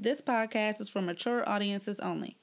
[0.00, 2.36] This podcast is for mature audiences only.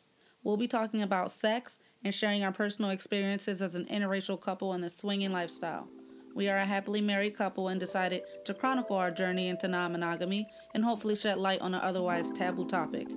[0.43, 4.81] We'll be talking about sex and sharing our personal experiences as an interracial couple in
[4.81, 5.87] the swinging lifestyle.
[6.33, 10.49] We are a happily married couple and decided to chronicle our journey into non monogamy
[10.73, 13.07] and hopefully shed light on an otherwise taboo topic.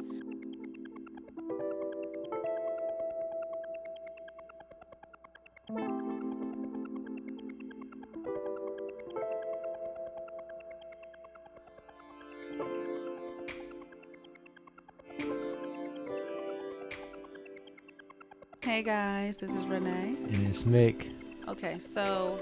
[18.78, 20.14] Hey guys, this is Renee.
[20.14, 21.10] And it's Mick.
[21.48, 22.38] Okay, so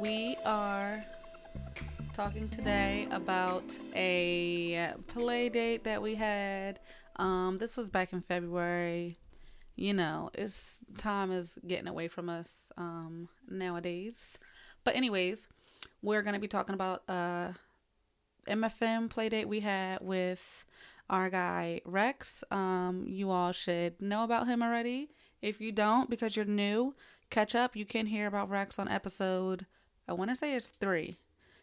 [0.00, 1.04] we are
[2.12, 3.62] talking today about
[3.94, 6.80] a play date that we had.
[7.20, 9.16] Um, this was back in February.
[9.76, 14.40] You know, it's time is getting away from us um, nowadays.
[14.82, 15.46] But anyways,
[16.02, 17.52] we're gonna be talking about uh
[18.48, 20.64] MFM play date we had with
[21.08, 22.42] our guy Rex.
[22.50, 25.10] Um, you all should know about him already.
[25.42, 26.94] If you don't, because you're new,
[27.30, 27.76] catch up.
[27.76, 29.66] You can hear about Rex on episode,
[30.08, 31.18] I want to say it's three.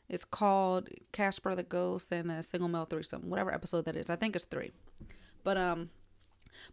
[0.10, 4.10] It's called Casper the Ghost and the Single Male Threesome, whatever episode that is.
[4.10, 4.72] I think it's three.
[5.44, 5.90] But um,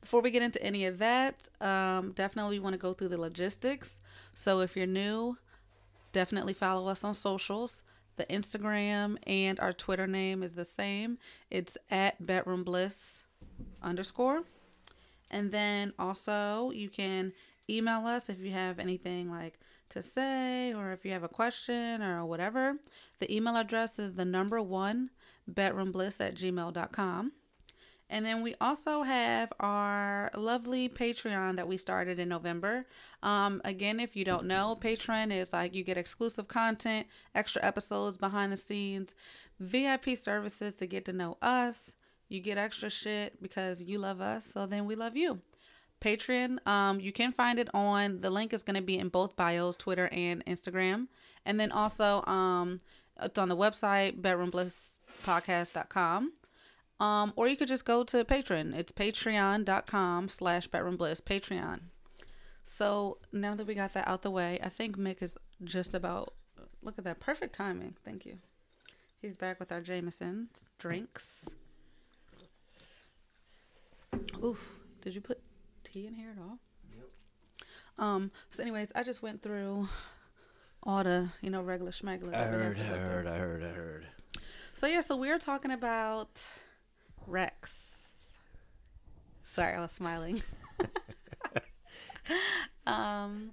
[0.00, 4.00] before we get into any of that, um, definitely want to go through the logistics.
[4.34, 5.38] So if you're new,
[6.12, 7.84] definitely follow us on socials.
[8.16, 11.18] The Instagram and our Twitter name is the same.
[11.50, 13.24] It's at bedroom bliss
[13.82, 14.42] underscore.
[15.30, 17.32] And then also you can
[17.68, 19.58] email us if you have anything like
[19.90, 22.76] to say or if you have a question or whatever.
[23.18, 25.10] The email address is the number one
[25.46, 27.32] bedroom bliss at gmail.com.
[28.10, 32.86] And then we also have our lovely Patreon that we started in November.
[33.22, 38.16] Um, again, if you don't know, Patreon is like you get exclusive content, extra episodes
[38.16, 39.14] behind the scenes,
[39.60, 41.94] VIP services to get to know us.
[42.28, 45.42] You get extra shit because you love us, so then we love you.
[46.00, 49.36] Patreon, um, you can find it on the link is going to be in both
[49.36, 51.06] bios, Twitter and Instagram.
[51.46, 52.80] And then also, um,
[53.22, 56.32] it's on the website, bedroomblisspodcast.com.
[57.00, 58.76] Um, or you could just go to Patreon.
[58.76, 61.20] It's patreon.com slash bedroom bliss.
[61.20, 61.80] Patreon.
[62.62, 66.34] So now that we got that out the way, I think Mick is just about
[66.82, 67.18] look at that.
[67.18, 67.96] Perfect timing.
[68.04, 68.38] Thank you.
[69.16, 71.46] He's back with our Jameson drinks.
[74.42, 74.58] Oof.
[75.00, 75.40] Did you put
[75.84, 76.58] tea in here at all?
[76.94, 77.08] Yep.
[77.98, 79.88] Um, so anyways, I just went through
[80.82, 82.34] all the, you know, regular schmegler.
[82.34, 84.06] I heard, I heard, I heard, I heard.
[84.74, 86.44] So yeah, so we are talking about
[87.30, 88.16] Rex.
[89.44, 90.42] Sorry, I was smiling.
[92.86, 93.52] um,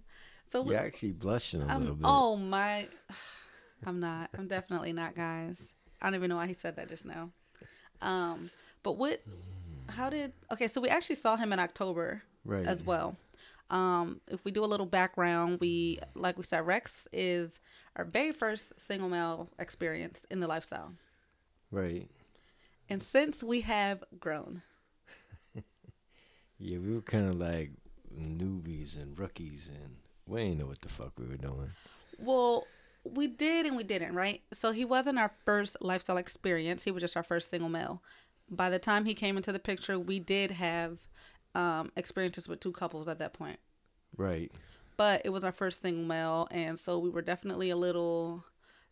[0.52, 2.06] so you're actually blushing a um, little bit.
[2.06, 2.88] Oh my,
[3.86, 4.30] I'm not.
[4.38, 5.74] I'm definitely not, guys.
[6.02, 7.30] I don't even know why he said that just now.
[8.02, 8.50] Um,
[8.84, 9.22] but what?
[9.90, 10.34] How did?
[10.52, 12.66] Okay, so we actually saw him in October right.
[12.66, 13.16] as well.
[13.70, 17.60] Um, if we do a little background, we like we said, Rex is
[17.96, 20.94] our very first single male experience in the lifestyle.
[21.72, 22.10] Right.
[22.90, 24.62] And since we have grown,
[26.60, 27.72] yeah, we were kind of like
[28.18, 31.72] newbies and rookies, and we didn't know what the fuck we were doing.
[32.18, 32.66] Well,
[33.04, 34.42] we did and we didn't, right?
[34.54, 36.84] So he wasn't our first lifestyle experience.
[36.84, 38.02] He was just our first single male.
[38.50, 41.00] By the time he came into the picture, we did have
[41.56, 43.60] um, experiences with two couples at that point.
[44.16, 44.52] Right.
[44.96, 48.44] But it was our first single male, and so we were definitely a little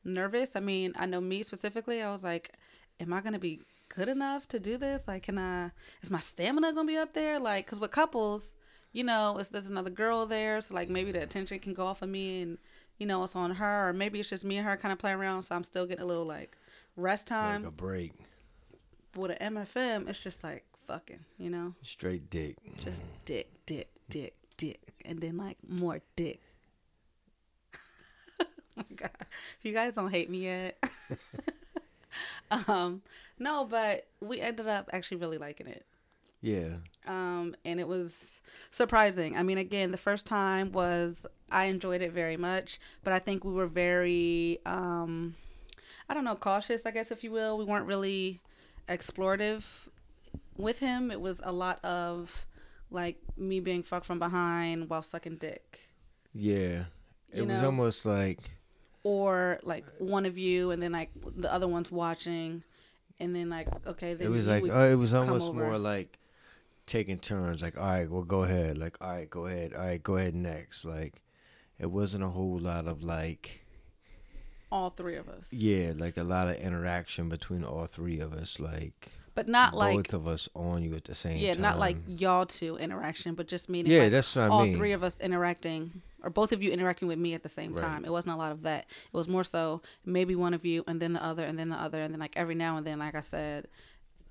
[0.04, 0.56] nervous.
[0.56, 2.52] I mean, I know me specifically, I was like,
[3.00, 5.04] am I going to be good enough to do this?
[5.08, 7.40] Like, can I, is my stamina to be up there?
[7.40, 8.56] Like, because with couples,
[8.92, 10.62] you know, it's, there's another girl there.
[10.62, 12.58] So, like, maybe the attention can go off of me and,
[12.98, 13.90] you know, it's on her.
[13.90, 15.44] Or maybe it's just me and her kind of play around.
[15.44, 16.58] So I'm still getting a little, like,
[16.96, 17.64] rest time.
[17.64, 18.14] Like a break.
[19.16, 21.74] With an MFM, it's just like fucking, you know?
[21.82, 22.58] Straight dick.
[22.84, 23.12] Just mm-hmm.
[23.26, 24.94] dick, dick, dick, dick.
[25.06, 26.42] And then, like, more dick.
[28.42, 29.12] oh my God.
[29.20, 30.84] If you guys don't hate me yet.
[32.68, 33.02] um
[33.40, 35.86] no but we ended up actually really liking it.
[36.42, 36.76] Yeah.
[37.08, 39.36] Um and it was surprising.
[39.36, 43.44] I mean again the first time was i enjoyed it very much but i think
[43.44, 45.36] we were very um
[46.10, 47.58] i don't know cautious i guess if you will.
[47.58, 48.42] We weren't really
[48.90, 49.64] explorative
[50.58, 51.12] with him.
[51.12, 52.46] It was a lot of
[52.92, 55.80] like me being fucked from behind while sucking dick.
[56.34, 56.86] Yeah.
[57.32, 57.66] It You was know?
[57.66, 58.40] almost like
[59.06, 62.64] or like one of you and then like the other one's watching
[63.20, 66.18] and then like okay then it was like uh, it was almost more like
[66.88, 70.04] taking turns like all right well go ahead like all right go ahead all right
[70.04, 70.84] go ahead next.
[70.84, 71.22] Like
[71.80, 73.64] it wasn't a whole lot of like
[74.72, 75.48] all three of us.
[75.52, 79.96] Yeah like a lot of interaction between all three of us like but not like
[79.96, 81.64] both of us on you at the same yeah, time.
[81.64, 84.64] Yeah, not like y'all two interaction, but just meaning Yeah, like that's what I all
[84.64, 84.74] mean.
[84.74, 87.82] three of us interacting or both of you interacting with me at the same Right.
[87.82, 88.06] time.
[88.06, 88.86] It wasn't a lot of that.
[88.90, 91.76] It was more so maybe one of you and then the other and then the
[91.80, 93.68] other and then like every now and then, like I said,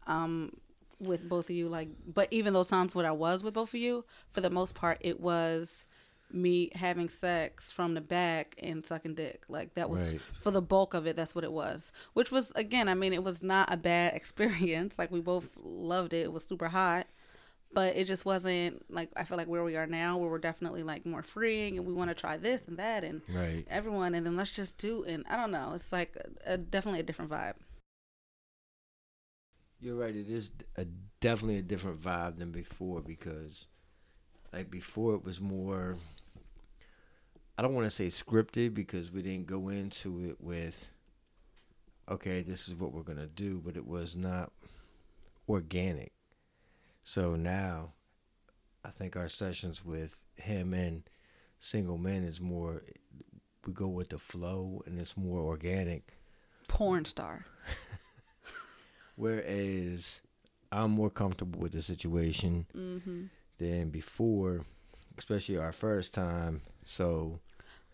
[0.06, 0.52] um,
[0.98, 1.68] with both of you.
[1.68, 4.74] Like, but even those times when I was with both of you, for the most
[4.74, 5.86] part, it was
[6.34, 9.44] me having sex from the back and sucking dick.
[9.48, 10.20] Like that was Right.
[10.40, 11.16] for the bulk of it.
[11.16, 11.92] That's what it was.
[12.12, 14.98] Which was again, I mean, it was not a bad experience.
[14.98, 16.22] Like we both loved it.
[16.24, 17.06] It was super hot
[17.74, 20.82] but it just wasn't like I feel like where we are now, where we're definitely
[20.82, 23.66] like more freeing, and we want to try this and that, and right.
[23.68, 25.04] everyone, and then let's just do.
[25.04, 26.16] And I don't know, it's like
[26.46, 27.54] a, a definitely a different vibe.
[29.80, 30.14] You're right.
[30.14, 30.86] It is a,
[31.20, 33.66] definitely a different vibe than before because,
[34.52, 35.96] like before, it was more.
[37.56, 40.90] I don't want to say scripted because we didn't go into it with.
[42.10, 44.52] Okay, this is what we're gonna do, but it was not
[45.48, 46.12] organic.
[47.02, 47.92] So now,
[48.84, 51.02] I think our sessions with him and
[51.58, 52.82] single men is more.
[53.66, 56.18] We go with the flow, and it's more organic.
[56.68, 57.46] Porn star.
[59.16, 60.20] Whereas
[60.72, 63.24] I'm more comfortable with the situation hmm
[63.58, 64.64] than before,
[65.16, 66.60] especially our first time.
[66.84, 67.38] So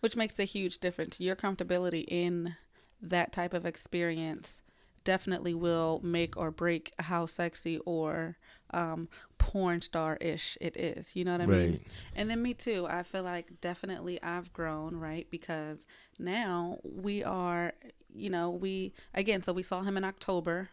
[0.01, 1.19] Which makes a huge difference.
[1.19, 2.55] Your comfortability in
[3.01, 4.61] that type of experience
[5.03, 8.37] definitely will make or break how sexy or
[8.71, 11.15] um, porn star ish it is.
[11.15, 11.71] You know what I mean?
[11.71, 11.81] right,
[12.15, 12.87] And then me too.
[12.89, 15.27] I feel like definitely I've grown, right?
[15.29, 15.85] Because
[16.19, 17.73] now we are,
[18.13, 20.69] you know, we again, so we saw him in October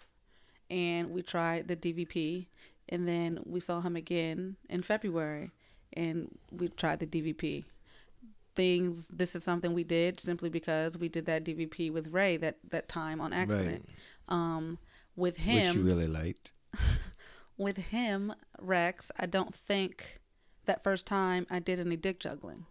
[0.70, 2.46] and we tried the DVP
[2.88, 5.50] and then we saw him again in February
[5.94, 7.64] and we tried the DVP.
[8.58, 12.58] Things this is something we did simply because we did that DVP with Ray that
[12.70, 13.88] that time on accident.
[14.28, 14.78] Um
[15.14, 16.52] with him which you really liked.
[17.56, 20.20] with him, Rex, I don't think
[20.64, 22.66] that first time I did any dick juggling.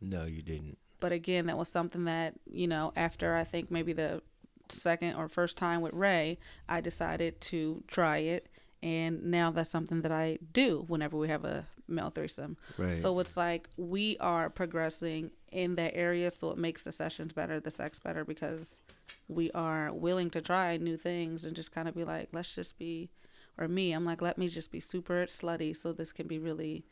[0.00, 0.78] No, you didn't.
[1.00, 4.22] But again, that was something that, you know, after I think maybe the
[4.68, 6.38] second or first time with Ray,
[6.68, 8.48] I decided to try it.
[8.82, 12.56] And now that's something that I do whenever we have a male threesome.
[12.78, 12.96] Right.
[12.96, 16.30] So it's like we are progressing in that area.
[16.30, 18.80] So it makes the sessions better, the sex better, because
[19.28, 22.78] we are willing to try new things and just kind of be like, let's just
[22.78, 23.10] be,
[23.58, 26.84] or me, I'm like, let me just be super slutty so this can be really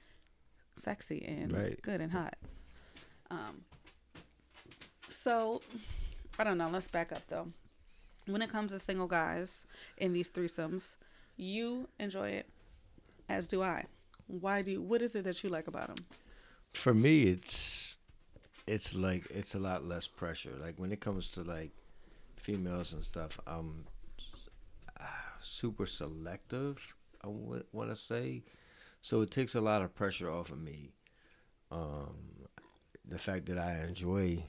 [0.76, 1.81] sexy and Right.
[1.82, 2.37] good and hot.
[3.31, 3.64] Um,
[5.08, 5.61] so
[6.38, 6.69] I don't know.
[6.70, 7.49] Let's back up though.
[8.26, 10.96] When it comes to single guys in these threesomes,
[11.37, 12.49] you enjoy it,
[13.29, 13.87] as do I.
[14.31, 14.82] Why do you?
[14.82, 16.06] What is it that you like about them?
[16.73, 17.99] For me, it's
[18.67, 20.53] it's like it's a lot less pressure.
[20.61, 21.73] Like when it comes to like
[22.37, 23.87] females and stuff, I'm
[25.41, 26.79] super selective.
[27.23, 28.44] I want to say,
[29.03, 30.93] so it takes a lot of pressure off of me.
[31.71, 32.47] Um,
[33.06, 34.44] the fact that I enjoy,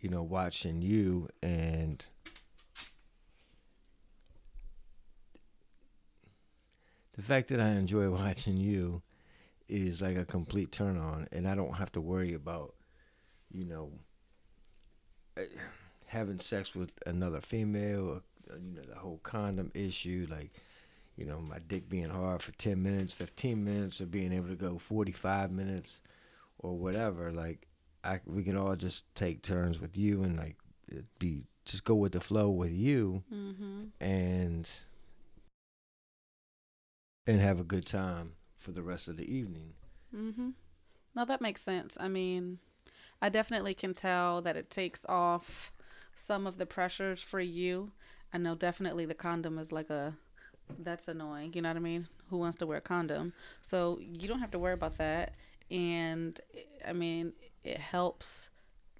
[0.00, 2.04] you know, watching you and
[7.16, 9.02] the fact that I enjoy watching you
[9.68, 12.74] is like a complete turn on, and I don't have to worry about,
[13.50, 13.92] you know,
[15.36, 15.46] eh,
[16.06, 18.22] having sex with another female, or,
[18.52, 20.52] uh, you know, the whole condom issue, like,
[21.16, 24.56] you know, my dick being hard for 10 minutes, 15 minutes, or being able to
[24.56, 26.00] go 45 minutes
[26.58, 27.30] or whatever.
[27.32, 27.66] Like,
[28.02, 30.56] I, we can all just take turns with you and, like,
[31.18, 33.84] be just go with the flow with you Mm-hmm.
[33.98, 34.70] and
[37.26, 38.32] and have a good time
[38.64, 39.74] for the rest of the evening.
[40.14, 40.50] Mm-hmm.
[41.14, 41.96] No, that makes sense.
[42.00, 42.58] I mean,
[43.20, 45.70] I definitely can tell that it takes off
[46.16, 47.92] some of the pressures for you.
[48.32, 50.14] I know definitely the condom is like a
[50.78, 51.52] that's annoying.
[51.54, 52.08] You know what I mean?
[52.30, 53.34] Who wants to wear a condom?
[53.60, 55.34] So you don't have to worry about that.
[55.70, 56.40] And
[56.86, 58.48] I mean, it helps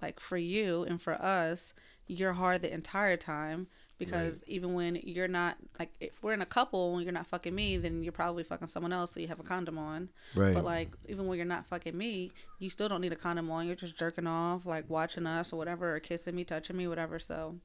[0.01, 1.73] like for you and for us.
[2.07, 3.65] You're hard the entire time
[3.97, 7.55] because even when you're not like if we're in a couple and you're not fucking
[7.55, 9.11] me, then you're probably fucking someone else.
[9.11, 10.09] So you have a condom on.
[10.35, 10.53] Right.
[10.53, 13.67] But like even when you're not fucking me, you still don't need a condom on.
[13.67, 17.19] You're just jerking off, like watching us or whatever, or kissing me, touching me, whatever.
[17.19, 17.55] So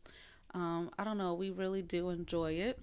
[0.55, 1.35] um, I don't know.
[1.35, 2.79] We really do enjoy it.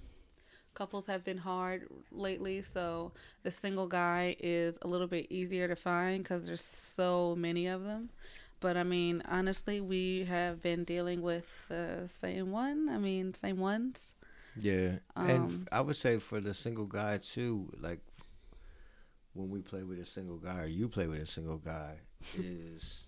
[0.74, 3.12] Couples have been hard lately, so
[3.42, 7.84] the single guy is a little bit easier to find because there's so many of
[7.84, 8.10] them.
[8.60, 12.90] But I mean, honestly, we have been dealing with the same one.
[12.90, 14.16] I mean, same ones.
[14.60, 14.98] yeah.
[15.16, 18.00] um, and I would say for the single guy too, like
[19.34, 21.98] when we play with a single guy or you play with a single guy
[22.36, 23.04] is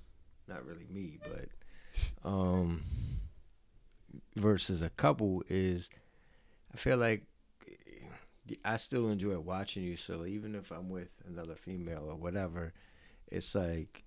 [0.48, 2.84] not really me, but um
[4.36, 5.90] versus a couple is
[6.74, 7.24] I feel like
[8.64, 9.96] I still enjoy watching you.
[9.96, 12.74] So even if I'm with another female or whatever,
[13.32, 14.04] it's like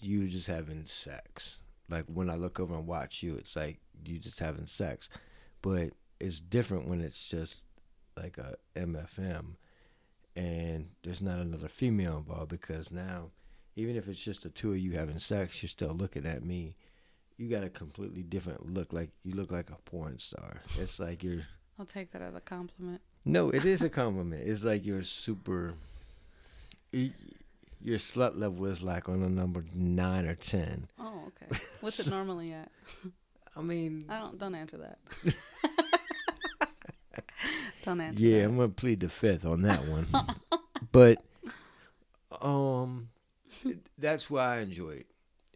[0.00, 1.58] you just having sex.
[1.88, 5.08] Like when I look over and watch you, it's like you just having sex.
[5.62, 7.62] But it's different when it's just
[8.16, 9.54] like a MFM
[10.36, 13.30] and there's not another female involved because now
[13.76, 16.76] even if it's just the two of you having sex, you're still looking at me.
[17.36, 18.92] You got a completely different look.
[18.92, 20.60] Like you look like a porn star.
[20.78, 21.42] It's like you're.
[21.78, 23.00] I'll take that as a compliment.
[23.24, 24.42] No, it is a compliment.
[24.46, 25.74] it's like you're super.
[27.82, 30.88] Your slut level is like on a number nine or ten.
[30.98, 31.60] Oh, okay.
[31.80, 32.70] What's it normally at?
[33.56, 34.98] I mean, I don't don't answer that.
[37.82, 38.22] don't answer.
[38.22, 38.44] Yeah, that.
[38.44, 40.06] I'm gonna plead the fifth on that one.
[40.92, 41.22] but
[42.40, 43.08] um,
[43.98, 45.06] that's why I enjoy it.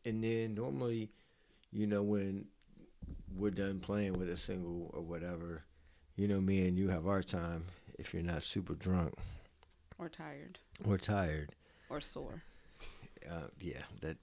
[0.07, 1.11] And then normally,
[1.73, 2.47] you know, when
[3.35, 5.65] we're done playing with a single or whatever,
[6.17, 7.67] you know, me and you have our time.
[7.99, 9.15] If you're not super drunk
[9.99, 11.55] or tired or tired
[11.95, 12.43] or sore,
[13.31, 14.17] uh, yeah, that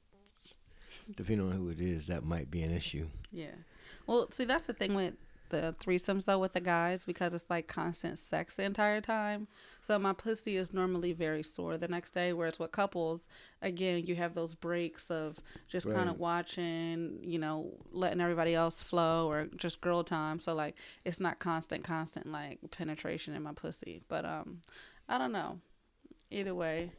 [1.16, 3.08] depending on who it is, that might be an issue.
[3.32, 3.56] Yeah.
[4.08, 5.13] Well, see, that's the thing with
[5.51, 9.48] the threesomes though with the guys because it's like constant sex the entire time.
[9.82, 12.34] So my pussy is normally very sore the next day.
[12.34, 13.28] Whereas with couples,
[13.62, 15.38] again, you have those breaks of
[15.68, 15.96] just right.
[15.96, 20.40] kind of watching, you know, letting everybody else flow or just girl time.
[20.40, 20.75] So like
[21.06, 24.01] it's not constant, constant like penetration in my pussy.
[24.08, 24.62] But um,
[25.08, 25.60] I don't know.
[26.34, 26.92] Either way,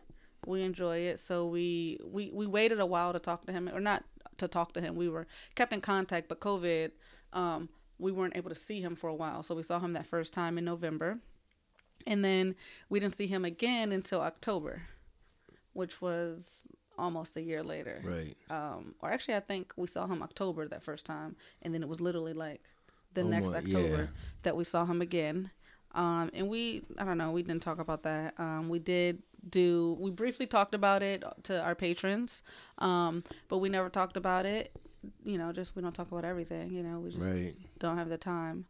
[0.47, 1.21] we enjoy it.
[1.21, 4.05] So we we we waited a while to talk to him, or not
[4.39, 4.97] to talk to him.
[4.97, 6.93] We were kept in contact, but COVID.
[7.33, 7.69] Um,
[7.99, 9.43] we weren't able to see him for a while.
[9.43, 11.19] So we saw him that first time in November.
[12.07, 12.57] And then
[12.89, 14.83] we didn't see him again until October,
[15.73, 16.67] which was
[16.99, 18.03] almost a year later.
[18.05, 18.37] Right.
[18.51, 21.37] Um, or actually, I think we saw him October that first time.
[21.63, 22.61] And then it was literally like
[23.15, 24.07] the oh next my, October yeah.
[24.43, 25.51] that we saw him again.
[25.95, 28.35] Um, and we, I don't know, we didn't talk about that.
[28.39, 32.43] Um, we did do, we briefly talked about it to our patrons,
[32.79, 34.73] um, but we never talked about it
[35.25, 36.73] you know, just we don't talk about everything.
[36.73, 37.55] You know, we just right.
[37.79, 38.67] don't have the time.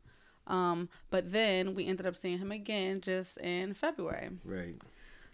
[0.47, 4.31] Um, but then we ended up seeing him again just in February.
[4.45, 4.81] Right.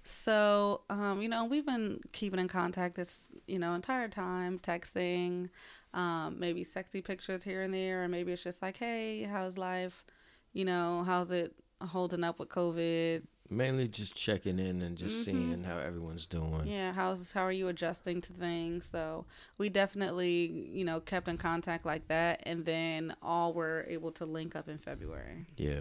[0.03, 5.51] So, um, you know, we've been keeping in contact this, you know, entire time, texting,
[5.95, 10.05] um, maybe sexy pictures here and there, or maybe it's just like, hey, how's life?
[10.53, 13.23] You know, how's it holding up with COVID?
[13.51, 15.51] Mainly just checking in and just mm-hmm.
[15.51, 16.67] seeing how everyone's doing.
[16.67, 18.87] Yeah, how's how are you adjusting to things?
[18.91, 19.25] So
[19.57, 24.27] we definitely, you know, kept in contact like that, and then all were able to
[24.27, 25.47] link up in February.
[25.57, 25.81] Yeah.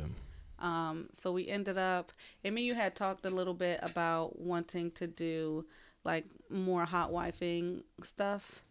[0.60, 1.10] Um.
[1.12, 2.14] So we ended up.
[2.46, 5.66] I mean, you had talked a little bit about wanting to do
[6.06, 8.64] like more hot wifing stuff.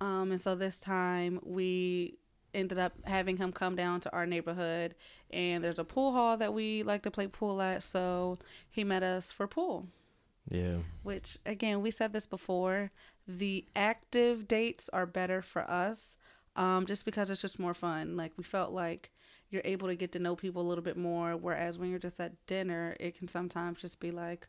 [0.00, 0.30] Um.
[0.30, 2.18] And so this time we
[2.54, 4.94] ended up having him come down to our neighborhood
[5.30, 8.38] and there's a pool hall that we like to play pool at so
[8.70, 9.86] he met us for pool
[10.50, 12.90] yeah which again we said this before
[13.26, 16.16] the active dates are better for us
[16.56, 19.10] um, just because it's just more fun like we felt like
[19.50, 22.20] you're able to get to know people a little bit more whereas when you're just
[22.20, 24.48] at dinner it can sometimes just be like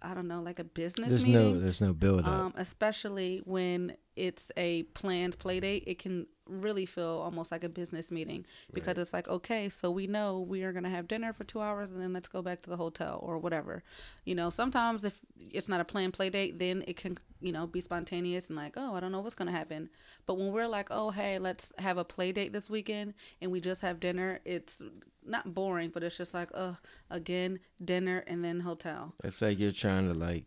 [0.00, 1.54] I don't know, like a business there's meeting.
[1.54, 2.26] no there's no build up.
[2.28, 7.68] Um, especially when it's a planned play date, it can really feel almost like a
[7.68, 8.98] business meeting because right.
[8.98, 12.00] it's like, okay, so we know we are gonna have dinner for two hours and
[12.00, 13.82] then let's go back to the hotel or whatever.
[14.24, 17.66] You know, sometimes if it's not a planned play date, then it can, you know,
[17.66, 19.88] be spontaneous and like, oh, I don't know what's gonna happen.
[20.26, 23.60] But when we're like, oh, hey, let's have a play date this weekend and we
[23.60, 24.82] just have dinner, it's
[25.24, 26.74] not boring, but it's just like, uh,
[27.10, 29.14] again, dinner and then hotel.
[29.24, 30.44] It's like you're trying to like,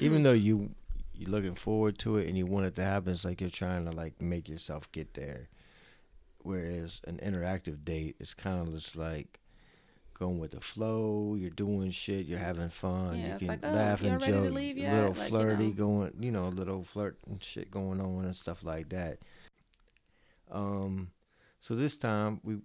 [0.00, 0.70] even though you
[1.22, 3.84] you're looking forward to it and you want it to happen, it's like you're trying
[3.86, 5.48] to like make yourself get there.
[6.38, 9.40] Whereas an interactive date is kind of just like
[10.14, 11.36] going with the flow.
[11.38, 12.26] You're doing shit.
[12.26, 13.18] You're having fun.
[13.18, 14.46] Yeah, you can like, oh, laugh and joke.
[14.46, 15.76] A little like, flirty you know.
[15.76, 16.12] going.
[16.20, 19.18] You know, a little flirt and shit going on and stuff like that.
[20.50, 21.10] Um,
[21.60, 22.56] so this time we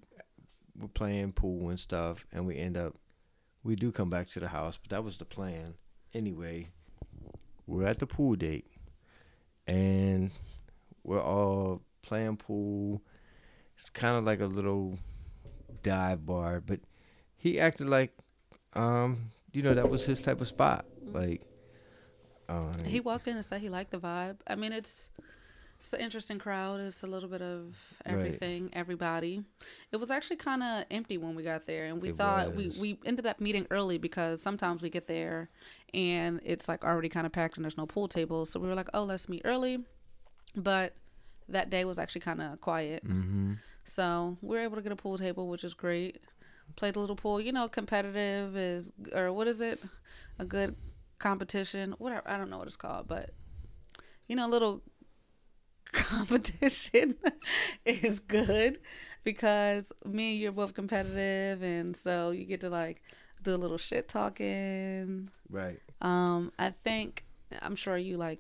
[0.80, 2.96] we're playing pool and stuff, and we end up
[3.64, 5.74] we do come back to the house, but that was the plan
[6.14, 6.68] anyway.
[7.67, 8.65] We're at the pool date,
[9.67, 10.31] and
[11.03, 13.01] we're all playing pool.
[13.77, 14.97] It's kind of like a little
[15.83, 16.79] dive bar, but
[17.36, 18.12] he acted like,
[18.74, 20.86] um, you know, that was his type of spot.
[21.05, 21.15] Mm-hmm.
[21.17, 21.41] Like,
[22.50, 24.38] um, he walked in and said he liked the vibe.
[24.47, 25.09] I mean, it's
[25.88, 26.82] it's an interesting crowd.
[26.82, 27.74] It's a little bit of
[28.06, 28.74] everything, right.
[28.74, 29.46] everybody.
[29.94, 32.77] It was actually kind of empty when we got there, and we it thought was.
[32.77, 35.50] we we ended up meeting early because sometimes we get there
[35.94, 38.50] and it's like already kind of packed and there's no pool tables.
[38.50, 39.79] So we were like, oh, let's meet early.
[40.58, 40.94] But
[41.48, 43.06] that day was actually kind of quiet.
[43.08, 43.53] Mm-hmm.
[43.86, 46.20] So we were able to get a pool table, which is great.
[46.75, 47.39] played a little pool.
[47.39, 49.82] You know, competitive is or what is it?
[50.38, 50.75] A good
[51.17, 51.96] competition.
[51.98, 52.24] Whatever.
[52.25, 53.29] I don't know what it's called, but
[54.27, 54.82] you know, a little
[55.91, 57.15] competition
[57.86, 58.79] is good
[59.24, 63.01] because me and you're both competitive, and so you get to like
[63.44, 65.29] do a little shit talking.
[65.50, 65.79] Right.
[66.01, 67.25] Um, I think
[67.62, 68.39] I'm sure you like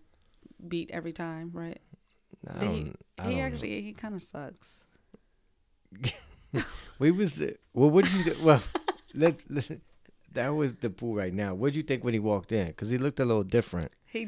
[0.67, 1.79] beat every time, right?
[2.47, 4.83] I he he actually he kind of sucks.
[6.99, 7.39] We was
[7.73, 7.89] well.
[7.91, 8.23] What did you?
[8.33, 8.63] do- Well,
[9.13, 9.43] let's.
[9.49, 9.79] let
[10.33, 11.53] that was the pool right now.
[11.55, 12.67] What did you think when he walked in?
[12.67, 14.27] Because he looked a little different He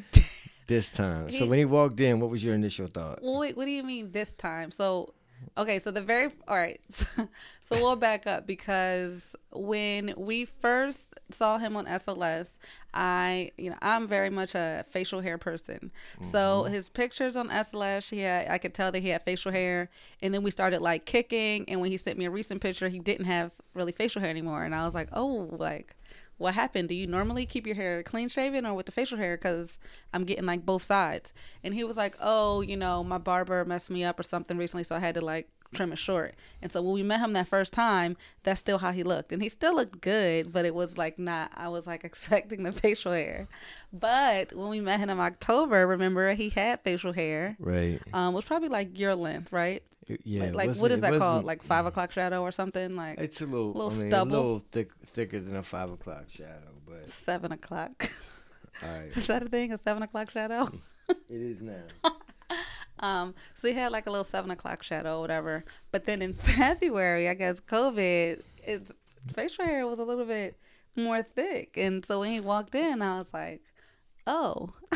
[0.70, 1.30] this time.
[1.30, 3.22] so when he walked in, what was your initial thought?
[3.22, 4.72] Well, wait, what do you mean this time?
[4.72, 5.14] So,
[5.58, 6.80] okay, so the very all right.
[7.70, 12.50] So we'll back up because when we first saw him on SLS,
[12.96, 15.92] I, you know, I'm very much a facial hair person.
[16.20, 16.74] So mm-hmm.
[16.74, 20.34] his pictures on SLS, he had, I could tell that he had facial hair, and
[20.34, 21.70] then we started like kicking.
[21.70, 24.64] And when he sent me a recent picture, he didn't have really facial hair anymore,
[24.64, 25.96] and I was like, oh, like.
[26.40, 26.90] What happened?
[26.90, 29.38] Do you normally keep your hair clean shaven or with the facial hair?
[29.38, 29.78] Because
[30.14, 31.34] I'm getting like both sides.
[31.64, 34.86] And he was like, oh, you know, my barber messed me up or something recently,
[34.86, 36.36] so I had to like trim it short.
[36.62, 39.32] And so when we met him that first time, that's still how he looked.
[39.32, 42.72] And he still looked good, but it was like not, I was like expecting the
[42.72, 43.48] facial hair.
[43.94, 47.56] But when we met him in October, remember, he had facial hair.
[47.60, 48.02] Right.
[48.14, 49.84] Um, it was probably like your length, right?
[50.24, 50.46] Yeah.
[50.46, 51.46] like, like what is that called?
[51.46, 52.96] Like five o'clock shadow or something?
[52.96, 54.36] Like It's a little, little I mean, stubble.
[54.36, 58.10] a little thick, thicker than a five o'clock shadow, but seven o'clock.
[58.82, 59.72] all right, is that a thing?
[59.72, 60.72] A seven o'clock shadow?
[61.10, 61.84] it is now.
[63.00, 65.64] Um, so he had like a little seven o'clock shadow or whatever.
[65.92, 68.82] But then in February, I guess COVID, his
[69.34, 70.58] facial hair was a little bit
[70.96, 71.78] more thick.
[71.78, 73.62] And so when he walked in, I was like,
[74.28, 74.74] oh.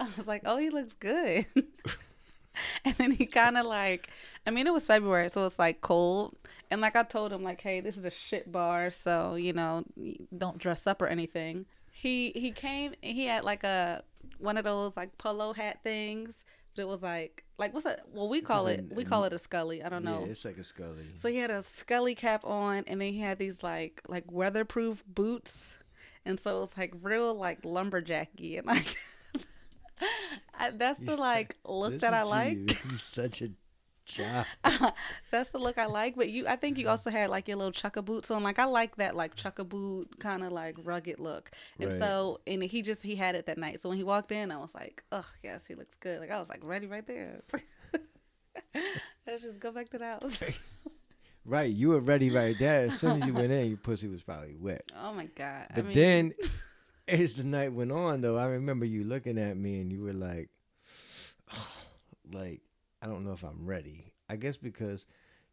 [0.00, 1.46] I was like, oh, he looks good.
[2.84, 4.10] and then he kind of like,
[4.46, 6.36] I mean, it was February, so it's like cold.
[6.70, 9.84] And like I told him, like, hey, this is a shit bar, so you know,
[10.36, 11.66] don't dress up or anything.
[11.90, 14.02] He he came, he had like a
[14.42, 18.00] one of those like polo hat things, but it was like like what's that?
[18.12, 19.82] Well, we call it a- we call it a scully.
[19.82, 20.20] I don't know.
[20.24, 21.04] Yeah, it's like a scully.
[21.14, 25.04] So he had a scully cap on, and then he had these like like weatherproof
[25.06, 25.76] boots,
[26.24, 28.96] and so it's like real like lumberjacky, and like
[30.58, 32.56] I, that's the like look that I like.
[32.70, 33.50] He's such a
[35.30, 36.16] that's the look I like.
[36.16, 36.90] But you, I think you mm-hmm.
[36.90, 38.42] also had like your little chukka boots on.
[38.42, 41.50] Like I like that like chukka boot kind of like rugged look.
[41.78, 41.98] And Right.
[41.98, 43.80] so, and he just he had it that night.
[43.80, 46.20] So when he walked in, I was like, oh yes, he looks good.
[46.20, 47.40] Like I was like ready right there.
[49.26, 50.42] Let's just go back to the house.
[51.44, 52.82] Right, you were ready right there.
[52.82, 54.84] As soon as you went in, your pussy was probably wet.
[54.96, 55.66] Oh my god.
[55.70, 56.32] I But mean, then,
[57.08, 60.12] as the night went on, though, I remember you looking at me and you were
[60.12, 60.50] like,
[62.32, 62.60] like,
[63.02, 64.12] I don't know if I'm ready.
[64.28, 65.04] I guess because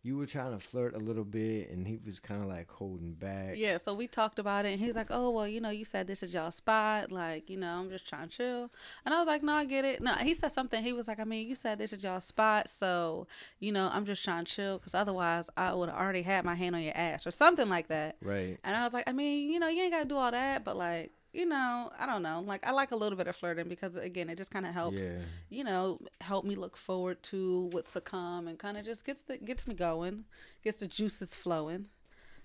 [0.02, 3.16] you were trying to flirt a little bit and he was kind of like holding
[3.16, 3.56] back.
[3.58, 5.84] Yeah, so we talked about it, and he was like, "Oh, well, you know, you
[5.84, 8.72] said this is y'all spot, like, you know, I'm just trying to chill."
[9.04, 10.82] And I was like, "No, I get it." No, he said something.
[10.84, 13.28] He was like, "I mean, you said this is y'all spot, so
[13.60, 16.56] you know, I'm just trying to chill, because otherwise, I would have already had my
[16.56, 18.58] hand on your ass or something like that." Right.
[18.64, 20.64] And I was like, "I mean, you know, you ain't got to do all that,
[20.64, 22.42] but like." You know, I don't know.
[22.46, 25.00] Like, I like a little bit of flirting because, again, it just kind of helps
[25.02, 25.20] Yeah.
[25.50, 29.22] you know, help me look forward to what's to come and kind of just gets
[29.22, 30.26] the gets me going,
[30.64, 31.88] gets the juices flowing.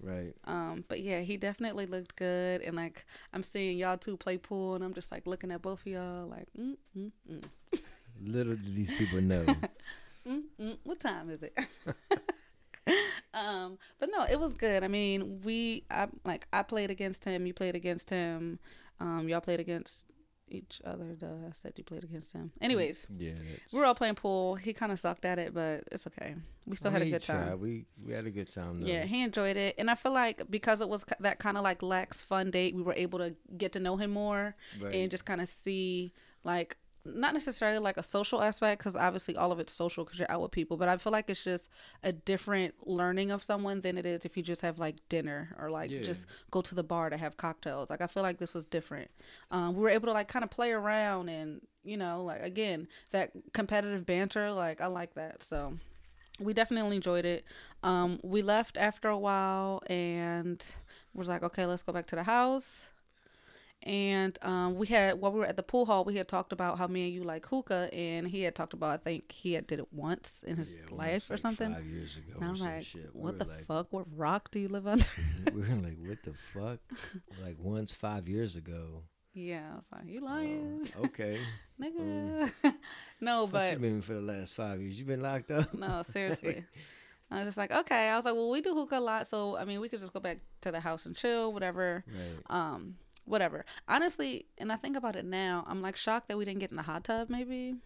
[0.00, 0.34] Right.
[0.44, 4.74] Um, but yeah, he definitely looked good, and like I'm seeing y'all two play pool,
[4.74, 7.44] and I'm just like looking at both of y'all, like, mm mm mm,
[8.22, 9.44] Little did these people know.
[10.28, 10.76] mm mm.
[10.84, 11.58] What time is it?
[13.34, 14.82] um, but no, it was good.
[14.84, 18.58] I mean, we, I like, I played against him, you played against him,
[19.00, 20.04] um, y'all played against
[20.48, 21.14] each other.
[21.18, 22.52] Duh, I said you played against him.
[22.60, 23.32] Anyways, yeah.
[23.32, 24.54] that's- we were all playing pool.
[24.56, 26.34] He kind of sucked at it, but it's okay.
[26.66, 27.46] We still had a good time.
[27.46, 27.54] tried.
[27.60, 28.86] We we had a good time though.
[28.86, 31.82] Yeah, he enjoyed it, and I feel like because it was that kind of like
[31.82, 34.94] lax fun date, we were able to get to know him more Right.
[34.94, 36.12] and just kind of see
[36.44, 40.30] like not necessarily like a social aspect because obviously all of it's social because you're
[40.30, 41.68] out with people, but I feel like it's just
[42.02, 45.70] a different learning of someone than it is if you just have like dinner or
[45.70, 46.02] like Yeah.
[46.02, 47.90] just go to the bar to have cocktails.
[47.90, 49.10] Like I feel like this was different.
[49.50, 52.88] Um, we were able to like kind of play around and you know like again
[53.10, 54.50] that competitive banter.
[54.50, 55.74] Like I like that so
[56.40, 57.44] we definitely enjoyed it.
[57.82, 60.64] Um, we left after a while and
[61.14, 62.90] was like, okay, let's go back to the house.
[63.84, 66.78] And um, we had while we were at the pool hall, we had talked about
[66.78, 69.66] how me and you like hookah, and he had talked about I think he had
[69.66, 71.74] did it once in his Yeah, life or like, something.
[71.74, 72.32] Five years ago.
[72.36, 73.10] And or I'm some like, shit.
[73.14, 73.88] We what the like, fuck?
[73.92, 75.04] What rock do you live under?
[75.54, 76.78] we were like, what the fuck?
[77.44, 79.02] like once five years ago.
[79.34, 81.38] yeah, I was like, you Um, lying, okay.
[81.80, 82.50] nigga.
[83.20, 84.98] no, but you been for the last five years.
[84.98, 85.74] You've been locked up.
[85.74, 86.64] no, seriously.
[87.30, 88.08] I was just like, okay.
[88.08, 90.12] I was like, well, we do hookah a lot, so I mean, we could just
[90.12, 92.04] go back to the house and chill, whatever.
[92.06, 92.38] Right.
[92.48, 93.64] Um, whatever.
[93.88, 96.76] Honestly, and I think about it now, I'm like shocked that we didn't get in
[96.76, 97.30] the hot tub.
[97.30, 97.76] Maybe.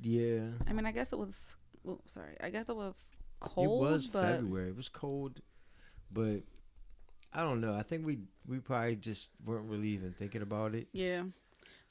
[0.00, 0.48] Yeah.
[0.68, 1.56] I mean, I guess it was.
[1.86, 2.36] Oh, sorry.
[2.42, 3.66] I guess it was cold.
[3.66, 4.68] it was but February.
[4.68, 5.40] It was cold,
[6.12, 6.42] but
[7.32, 7.74] I don't know.
[7.74, 10.88] I think we we probably just weren't really even thinking about it.
[10.92, 11.24] Yeah.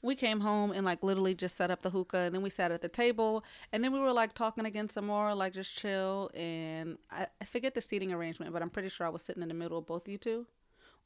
[0.02, 2.70] We came home and like literally just set up the hookah and then we sat
[2.70, 3.42] at the table
[3.72, 7.44] and then we were like talking again some more, like just chill and I, I
[7.46, 9.86] forget the seating arrangement, but I'm pretty sure I was sitting in the middle of
[9.86, 10.46] both you two.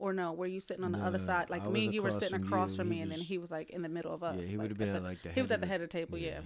[0.00, 1.50] Or no, were you sitting on the other side?
[1.50, 3.18] Like I me and you were across sitting from across you, from me and then
[3.18, 4.36] he was like in the middle of us.
[4.38, 5.30] yeah, he like, would have been at at the- like the.
[5.32, 6.40] he was at the head of the table, yeah.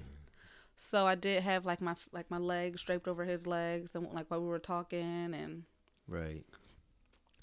[0.77, 4.27] So I did have like my like my legs draped over his legs and like
[4.31, 5.65] while we were talking and
[6.09, 6.45] Right.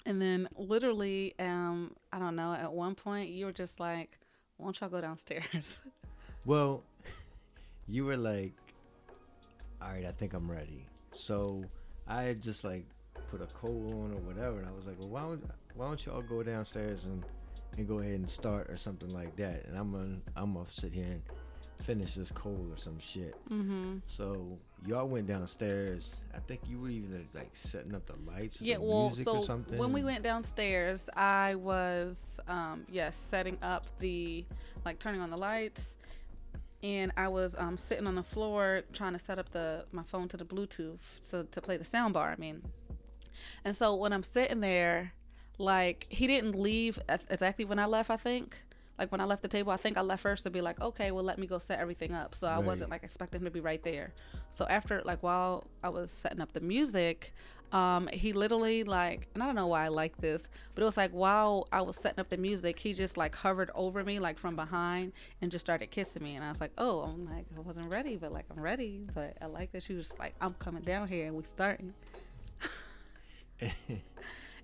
[0.04, 4.18] and then literally um I don't know, at one point you were just like,
[4.56, 5.78] Why don't y'all go downstairs?
[6.46, 6.82] Well,
[7.86, 8.54] you were like,
[9.82, 11.62] "All right, I think I'm ready." So
[12.08, 12.86] I just like
[13.30, 15.42] put a coat on or whatever, and I was like, "Well, why don't
[15.74, 17.24] why don't you all go downstairs and
[17.78, 20.92] and go ahead and start or something like that?" And I'm gonna I'm gonna sit
[20.92, 21.22] here and
[21.84, 23.34] finish this cold or some shit.
[23.48, 23.98] mm-hmm.
[24.06, 26.20] So y'all went downstairs.
[26.34, 29.36] I think you were either like setting up the lights, Yeah, the well, music so
[29.36, 29.78] or something.
[29.78, 34.44] when we went downstairs, I was, um, yes, setting up the,
[34.84, 35.96] like, turning on the lights,
[36.82, 40.28] and I was um, sitting on the floor trying to set up the my phone
[40.28, 42.30] to the Bluetooth so to play the sound bar.
[42.30, 42.62] I mean,
[43.64, 45.12] and so when I'm sitting there,
[45.60, 48.10] like, he didn't leave exactly when I left.
[48.10, 48.56] I think.
[48.98, 51.10] Like when I left the table, I think I left first to be like, okay,
[51.10, 52.34] well, let me go set everything up.
[52.34, 52.66] So I Right.
[52.66, 54.14] wasn't like expecting him to be right there.
[54.50, 57.34] So after, like, while I was setting up the music,
[57.72, 60.42] um, he literally like, and I don't know why I like this,
[60.74, 63.70] but it was like while I was setting up the music, he just like hovered
[63.74, 67.00] over me like from behind and just started kissing me, and I was like, oh,
[67.02, 70.14] I'm like, I wasn't ready, but like I'm ready, but I like that she was
[70.18, 71.94] like, I'm coming down here and we starting,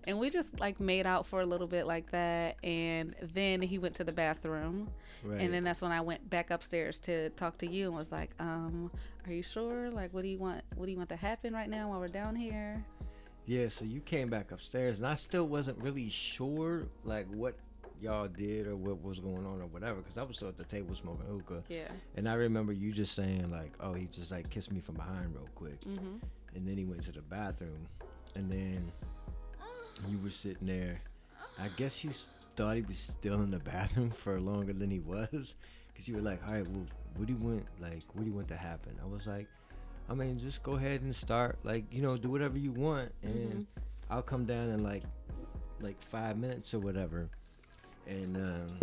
[0.07, 3.79] and we just like made out for a little bit like that, and then he
[3.79, 4.89] went to the bathroom,
[5.25, 5.41] right.
[5.41, 8.31] and then that's when I went back upstairs to talk to you and was like,
[8.39, 8.91] um,
[9.27, 9.91] are you sure?
[9.91, 10.63] Like, what do you want?
[10.77, 12.75] What do you want to happen right now while we're down here?
[13.47, 17.57] Yeah, so you came back upstairs, and I still wasn't really sure like what
[18.03, 20.65] y'all did or what was going on or whatever, because I was still at the
[20.65, 21.89] table smoking hookah, Yeah.
[22.17, 25.35] and I remember you just saying like, "Oh, he just like kissed me from behind
[25.35, 26.17] real quick," Mm-hmm.
[26.55, 27.87] and then he went to the bathroom,
[28.35, 28.93] and then
[30.09, 31.01] you were sitting there.
[31.59, 32.11] I guess you
[32.55, 35.55] thought he was still in the bathroom for longer than he was,
[35.93, 37.65] because you were like, "All right, well, what do you want?
[37.81, 39.47] Like, what do you want to happen?" I was like.
[40.09, 41.59] I mean, just go ahead and start.
[41.65, 43.67] Like, you know, do whatever you want, and Mhm.
[44.09, 45.03] I'll come down in like,
[45.81, 47.29] like five minutes or whatever.
[48.07, 48.79] And um,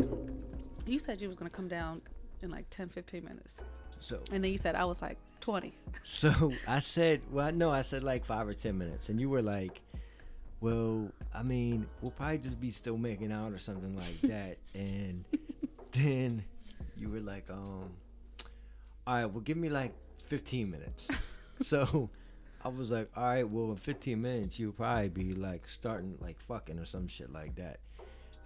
[0.85, 2.01] You said you was gonna come down
[2.41, 3.61] in like 10, 15 minutes,
[3.99, 5.71] so, and then you said I was like 20.
[6.03, 9.41] so I said, well, no, I said like five or ten minutes, and you were
[9.41, 9.79] like,
[10.63, 15.25] well, I mean, we'll probably just be still making out or something like that, and
[15.91, 16.41] then
[16.95, 17.91] you were like, um,
[19.05, 19.91] all right, well, give me like
[20.27, 21.09] 15 minutes.
[21.61, 22.09] so
[22.63, 26.39] I was like, all right, well, in 15 minutes, you'll probably be like starting like
[26.39, 27.81] fucking or some shit like that.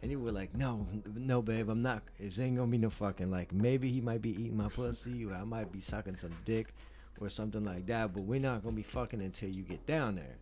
[0.02, 2.02] And you were like, no, no, babe, I'm not.
[2.20, 3.30] It ain't gonna be no fucking.
[3.30, 6.74] Like, maybe he might be eating my pussy, or I might be sucking some dick,
[7.20, 8.14] or something like that.
[8.14, 10.38] But we're not gonna be fucking until you get down there.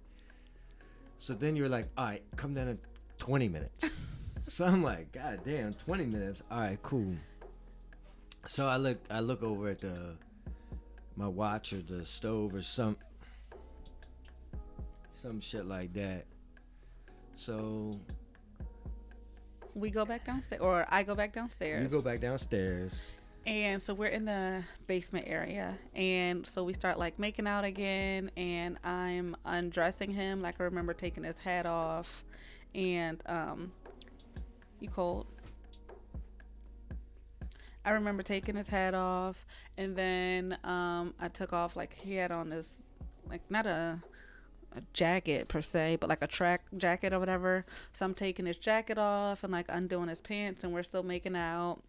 [1.18, 2.80] So then you're like, all right, come down in
[3.18, 3.92] 20 minutes.
[4.48, 6.44] so I'm like, god damn, 20 minutes.
[6.52, 7.16] All right, cool.
[8.48, 10.16] So I look, I look over at the
[11.16, 12.98] my watch or the stove or some
[15.14, 16.26] some shit like that.
[17.36, 18.00] So
[19.74, 21.82] We go back downstairs, or I go back downstairs.
[21.84, 23.12] you go back downstairs.
[23.46, 25.78] And so we're in the basement area.
[25.94, 28.32] And so we start like making out again.
[28.36, 30.42] And I'm undressing him.
[30.42, 32.24] Like I remember taking his hat off.
[32.74, 33.72] And, um,
[34.80, 35.28] you cold?
[37.86, 39.46] I remember taking his hat off.
[39.78, 42.82] And then, um, I took off, like, he had on this,
[43.30, 44.02] like, not a,
[44.76, 47.66] a jacket per se, but like a track jacket or whatever.
[47.94, 50.64] So I'm taking his jacket off and like undoing his pants.
[50.64, 51.82] And we're still making out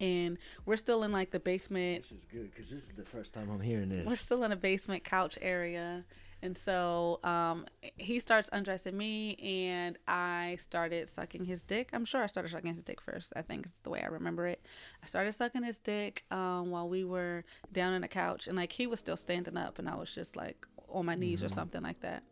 [0.00, 3.32] and we're still in like the basement This is good because this is the first
[3.32, 4.04] time I'm hearing this.
[4.06, 6.04] we're still in a basement couch area
[6.42, 7.64] and so um
[7.96, 12.72] he starts undressing me and i started sucking his dick i'm sure i started sucking
[12.74, 14.60] his dick first i think is the way i remember it
[15.02, 18.72] i started sucking his dick um while we were down on the couch and like
[18.72, 21.82] he was still standing up and i was just like on my knees or something
[21.82, 22.22] like that.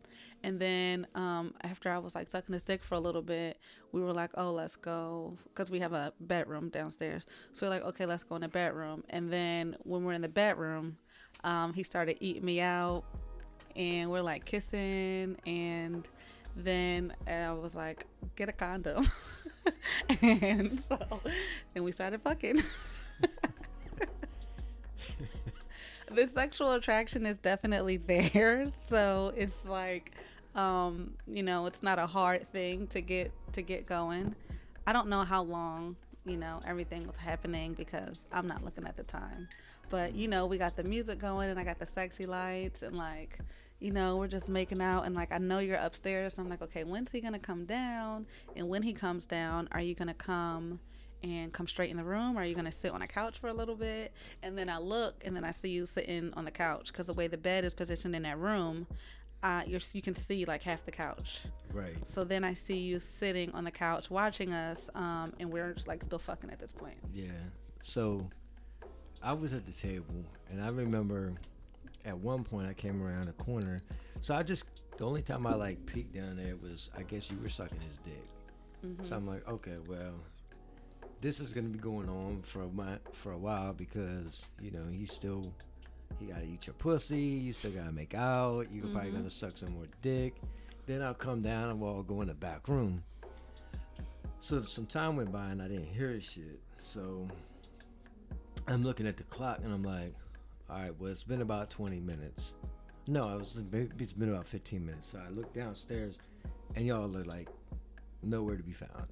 [0.43, 3.59] And then um after i was like sucking his dick for a little bit
[3.91, 7.25] we were like oh let's go because we have a bedroom downstairs.
[7.53, 9.03] So we're like okay let's go in the bedroom.
[9.09, 10.97] And then when we're in the bedroom
[11.43, 13.03] um, he started eating me out
[13.75, 16.07] and we're like kissing, and
[16.55, 19.07] then I was like, get a condom,
[20.21, 21.21] and so
[21.75, 22.61] and we started fucking.
[26.07, 30.11] the sexual attraction is definitely there, so it's like,
[30.55, 34.35] um, you know, it's not a hard thing to get to get going.
[34.87, 38.97] I don't know how long you know everything was happening because I'm not looking at
[38.97, 39.47] the time.
[39.89, 42.95] But you know, we got the music going and I got the sexy lights and
[42.95, 43.39] like,
[43.79, 46.35] you know, we're just making out and like I know you're upstairs.
[46.35, 48.25] So I'm like, okay, when's he gonna come down?
[48.55, 50.79] And when he comes down, are you gonna come
[51.25, 52.37] and come straight in the room?
[52.37, 54.13] Or are you gonna sit on a couch for a little bit?
[54.43, 57.13] And then I look and then I see you sitting on the couch because the
[57.13, 58.87] way the bed is positioned in that room,
[59.43, 61.41] uh, you're, you can see like half the couch.
[61.73, 61.95] Right.
[62.07, 65.87] So then I see you sitting on the couch watching us, um, and we're just
[65.87, 66.97] like still fucking at this point.
[67.13, 67.29] Yeah.
[67.81, 68.27] So
[69.21, 71.33] I was at the table, and I remember
[72.05, 73.81] at one point I came around the corner.
[74.21, 74.65] So I just
[74.97, 77.97] the only time I like peeked down there was I guess you were sucking his
[77.97, 78.27] dick.
[78.85, 79.03] Mm-hmm.
[79.03, 80.13] So I'm like, okay, well,
[81.21, 84.85] this is gonna be going on for a month, for a while because you know
[84.91, 85.51] he's still
[86.19, 87.19] he gotta eat your pussy.
[87.19, 88.67] You still gotta make out.
[88.71, 89.15] You're probably Mhm.
[89.15, 90.35] gonna suck some more dick.
[90.85, 93.03] Then I'll come down and we'll all go in the back room.
[94.39, 96.59] So some time went by and I didn't hear shit.
[96.77, 97.27] So
[98.67, 100.13] I'm looking at the clock and I'm like,
[100.69, 102.53] all right, well it's been about 20 minutes.
[103.07, 103.61] No, it was
[103.99, 105.07] it's been about 15 minutes.
[105.07, 106.17] So I look downstairs
[106.75, 107.49] and y'all are like
[108.23, 109.07] nowhere to be found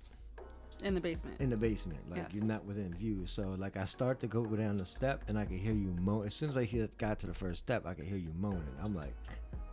[0.81, 1.39] In the basement.
[1.39, 1.99] in the basement.
[2.09, 2.29] Like Yes.
[2.33, 3.25] you're not within view.
[3.25, 6.25] So like I start to go down the step and I can hear you moan.
[6.25, 8.63] As soon as I hear, got to the first step, I can hear you moaning.
[8.81, 9.13] I'm like,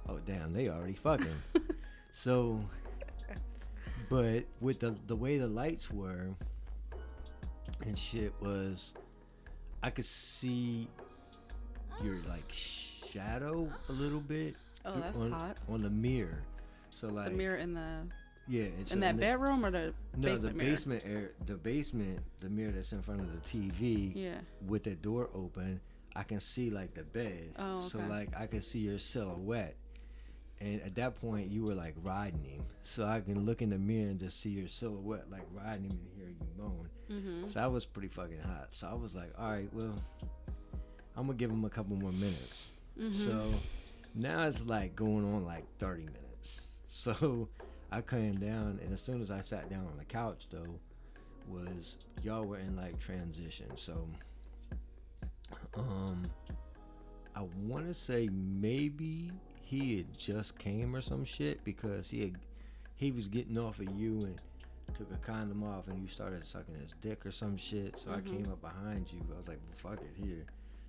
[0.09, 1.27] oh damn, they already fucking.
[2.13, 2.61] so,
[4.09, 6.29] but with the the way the lights were
[7.87, 8.95] and shit was,
[9.83, 10.89] I could see
[12.03, 14.55] your like shadow a little bit.
[14.85, 15.57] Oh, that's on, hot.
[15.69, 16.43] on the mirror.
[16.91, 18.03] So like the mirror in the
[18.51, 20.71] yeah, in that the- bedroom or the no, basement the mirror?
[20.71, 24.41] basement air, the basement, the mirror that's in front of the TV, Yeah.
[24.67, 25.81] with the door open,
[26.17, 27.53] I can see like the bed.
[27.59, 27.87] Oh, okay.
[27.87, 29.77] So like I can see your silhouette.
[30.63, 33.79] And at that point, you were like riding him, so I can look in the
[33.79, 36.89] mirror and just see your silhouette, like riding him, and hear you moan.
[37.11, 37.49] Mm-hmm.
[37.49, 38.67] So I was pretty fucking hot.
[38.71, 39.95] So I was like, all right, well,
[41.17, 42.73] I'm gonna give him a couple more minutes.
[42.99, 43.15] mm-hmm.
[43.15, 43.55] So
[44.15, 46.61] now it's like going on like 30 minutes.
[46.93, 47.49] So
[47.93, 50.79] I came down, and as soon as I sat down on the couch, though,
[51.49, 53.77] was y'all were in like transition.
[53.77, 54.07] So,
[55.77, 56.31] um,
[57.35, 62.35] I want to say maybe he had just came or some shit because he had
[62.97, 64.39] he was getting off of you and
[64.95, 67.99] took a condom off and you started sucking his dick or some shit.
[67.99, 68.27] So I Mhm.
[68.27, 69.21] came up behind you.
[69.35, 70.45] I was like, well, fuck it, here.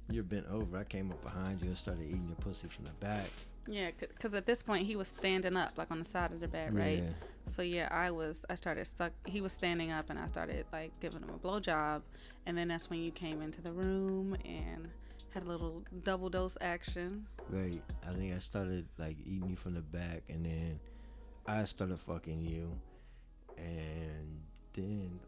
[0.10, 0.78] You're bent over.
[0.78, 3.32] I came up behind you and started eating your pussy from the back.
[3.68, 6.48] Yeah, because at this point he was standing up, like on the side of the
[6.48, 7.04] bed, right?
[7.04, 7.10] Yeah.
[7.46, 8.46] So yeah, I was.
[8.50, 9.14] I started suck.
[9.26, 12.02] He was standing up, and I started like giving him a blowjob,
[12.46, 14.90] and then that's when you came into the room and
[15.34, 17.26] had a little double dose action.
[17.50, 17.82] Right.
[18.08, 20.80] I think I started like eating you from the back, and then
[21.48, 22.72] I started fucking you,
[23.58, 24.42] and
[24.74, 25.20] then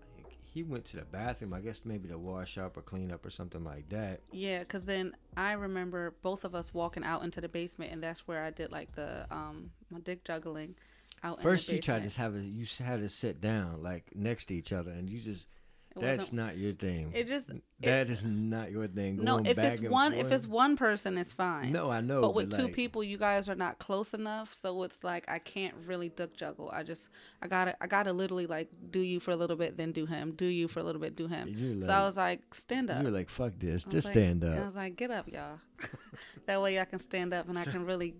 [0.54, 1.54] he went to the bathroom.
[1.54, 4.22] I guess maybe to wash up or clean up or something like that.
[4.32, 8.28] Yeah, because then I remember both of us walking out into the basement, and that's
[8.28, 10.76] where I did like the um my dick juggling.
[11.24, 14.06] Out First, in the you tried to have a you had to sit down like
[14.14, 15.48] next to each other, and you just
[15.96, 17.12] It that's wasn't- your thing.
[17.14, 17.52] It just
[17.82, 19.18] That is not your thing.
[19.18, 19.34] no.
[19.38, 21.72] Going If it's one, if it's one person, it's fine.
[21.72, 22.22] no, I know.
[22.22, 25.38] but with two like, people you guys are not close enough so it's like i
[25.40, 27.10] can't really dick juggle i just
[27.42, 30.32] i gotta i gotta literally like do you for a little bit then do him
[30.32, 33.00] do you for a little bit do him you're so i was like stand up
[33.00, 34.58] you were like, fuck this, just like- stand up.
[34.58, 35.60] i was like get up y'all
[36.46, 38.14] that way i can stand up and i can really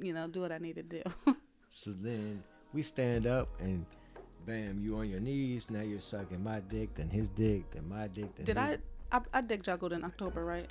[0.00, 1.02] you know do what i need to do
[1.70, 2.42] So then
[2.72, 3.86] we stand up and
[4.46, 5.68] bam, you on your knees.
[5.70, 8.34] Now you're sucking my dick, then his dick, then my dick.
[8.36, 8.78] Then did his-
[9.12, 10.70] I, I i dick juggled in october right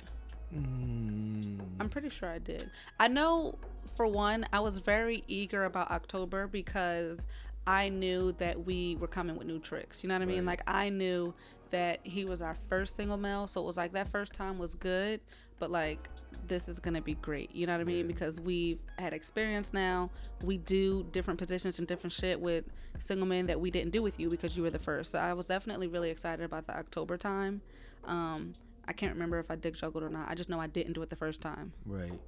[0.54, 2.70] Mm, I'm pretty sure I did.
[2.98, 3.54] I know
[3.96, 7.18] for one, I was very eager about October because
[7.66, 10.02] I knew that we were coming with new tricks.
[10.02, 10.38] You know what I mean?
[10.38, 10.58] Right.
[10.58, 11.32] Like I knew
[11.70, 14.74] that he was our first single male, so it was like that first time was
[14.74, 15.20] good,
[15.58, 16.08] but like
[16.46, 17.54] this is gonna be great.
[17.54, 18.06] You know what I mean?
[18.06, 20.08] Because we've had experience now.
[20.42, 22.64] We do different positions and different shit with
[22.98, 25.12] single men that we didn't do with you because you were the first.
[25.12, 27.60] So I was definitely really excited about the October time.
[28.04, 28.54] Um,
[28.88, 30.28] I can't remember if I dick juggled or not.
[30.28, 31.72] I just know I didn't do it the first time.
[31.86, 32.18] right.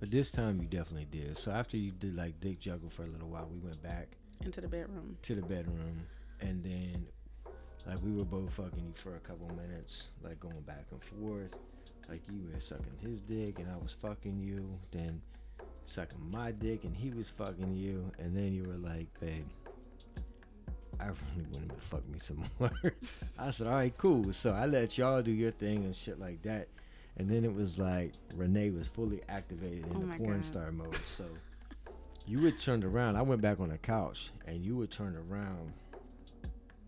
[0.00, 1.38] But this time you definitely did.
[1.38, 4.08] So after you did like dick juggle for a little while, we went back
[4.44, 5.16] into the bedroom.
[5.22, 6.02] to the bedroom,
[6.40, 7.06] and then
[7.86, 11.54] like we were both fucking you for a couple minutes, like going back and forth.
[12.08, 14.68] Like you were sucking his dick, and I was fucking you.
[14.90, 15.20] Then
[15.86, 19.44] sucking my dick and he was fucking you, and then you were like, babe,
[21.00, 22.70] I really want him to fuck me some more.
[23.38, 24.32] I said, all right, cool.
[24.32, 26.68] So I let y'all do your thing and shit like that.
[27.18, 30.44] And then it was like Renee was fully activated in Oh the porn God.
[30.44, 30.96] star mode.
[31.06, 31.24] So
[32.26, 33.16] you were turned around.
[33.16, 35.72] I went back on the couch and you were turned around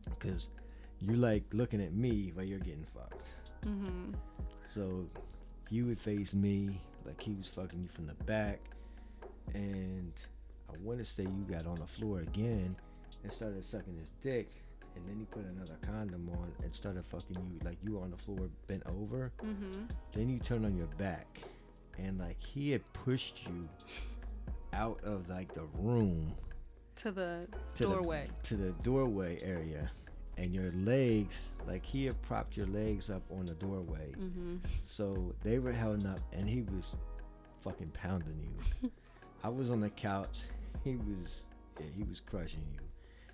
[0.04, 0.48] because
[1.04, 3.28] you like looking at me while you're getting fucked.
[3.66, 4.12] Mm-hmm.
[4.68, 5.06] So
[5.70, 8.60] you would face me like he was fucking you from the back,
[9.54, 10.12] and
[10.68, 12.74] I want to say you got on the floor again
[13.22, 14.50] and started sucking his dick,
[14.96, 18.10] and then he put another condom on and started fucking you like you were on
[18.10, 19.32] the floor bent over.
[19.44, 19.84] Mm-hmm.
[20.14, 21.26] Then you turned on your back,
[21.98, 23.68] and like he had pushed you
[24.72, 26.32] out of like the room
[26.96, 28.28] To the to the- doorway.
[28.44, 29.90] to the doorway area,
[30.36, 34.12] and your legs like he had propped your legs up on the doorway.
[34.18, 34.56] Mm-hmm.
[34.84, 36.94] So they were held up, and he was
[37.62, 38.38] fucking pounding
[38.82, 38.90] you.
[39.44, 40.40] I was on the couch.
[40.82, 41.44] He was,
[41.78, 42.80] yeah, he was crushing you.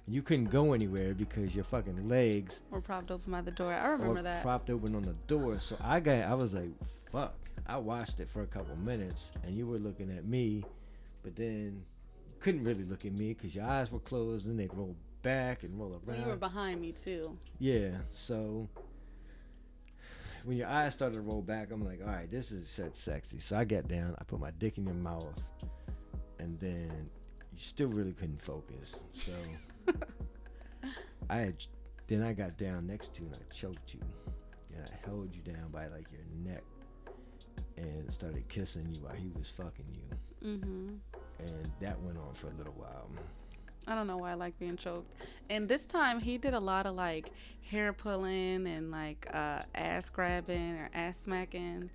[0.07, 3.73] And you couldn't go anywhere because your fucking legs We're propped open by the door.
[3.73, 4.43] I remember that.
[4.43, 5.61] propped open on the door.
[5.61, 6.71] So I got, I was like,
[7.13, 7.35] fuck.
[7.67, 10.65] I watched it for a couple minutes, and you were looking at me,
[11.23, 11.85] but then
[12.27, 15.63] you couldn't really look at me because your eyes were closed, and they'd roll back
[15.63, 16.21] and roll Well, around.
[16.25, 17.37] you were behind me too.
[17.59, 18.69] Yeah, so
[20.45, 23.39] when your eyes started to roll back, I'm like, all right, this is set sexy.
[23.41, 25.35] So I got down, I put my dick in your mouth,
[26.39, 26.89] and then
[27.53, 28.95] you still really couldn't focus.
[29.13, 29.33] So
[31.29, 31.55] I had,
[32.09, 34.01] then I got down next to you and I choked you,
[34.75, 36.65] and I held you down by like your neck,
[37.77, 40.89] and started kissing you while he was fucking you, Mm-hmm.
[41.41, 43.11] and that went on for a little while.
[43.87, 45.11] I don't know why I like being choked.
[45.49, 47.31] And this time he did a lot of like
[47.71, 51.91] hair pulling and like uh, ass grabbing or ass smacking.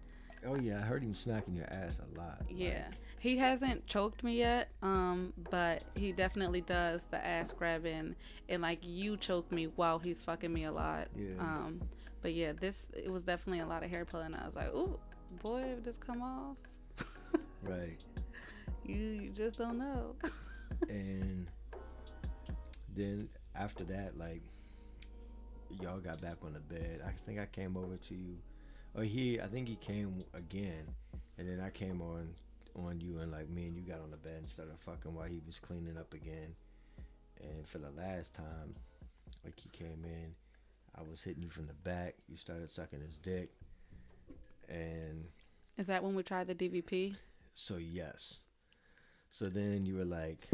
[0.48, 2.38] Oh yeah, I heard him smacking your ass a lot.
[2.42, 2.88] like- Yeah.
[3.20, 8.16] He hasn't choked me yet, um, but he definitely does the ass grabbing
[8.50, 11.08] and like you choke me while he's fucking me a lot.
[11.18, 11.40] Yeah.
[11.40, 11.82] Um,
[12.22, 14.36] but yeah, this it was definitely a lot of hair pulling.
[14.36, 15.00] I was like, ooh,
[15.42, 16.58] boy, if this come off,
[17.64, 17.98] right.
[18.86, 20.16] you, you just don't know.
[20.90, 21.48] and
[22.96, 24.42] then after that, like
[25.82, 27.02] y'all got back on the bed.
[27.06, 28.38] I think I came over to you,
[28.96, 29.40] or he.
[29.42, 30.86] I think he came again,
[31.38, 32.30] and then I came on
[32.76, 35.28] on you, and like me and you got on the bed and started fucking while
[35.28, 36.56] he was cleaning up again.
[37.42, 38.76] And for the last time,
[39.44, 40.34] like he came in,
[40.98, 42.16] I was hitting you from the back.
[42.28, 43.50] You started sucking his dick,
[44.70, 45.26] and
[45.78, 47.16] Is that when we tried the DVP?
[47.58, 48.40] so yes.
[49.38, 50.48] So then you were like,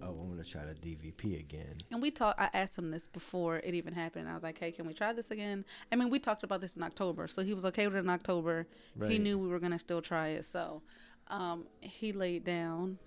[0.00, 2.40] "Oh, I'm gonna try the DVP again." And we talked.
[2.40, 4.26] I asked him this before it even happened.
[4.26, 6.74] I was like, "Hey, can we try this again?" I mean, we talked about this
[6.74, 8.66] in October, so he was okay with it in October.
[9.06, 10.80] He knew we were gonna still try it, so
[11.26, 12.98] um, he laid down,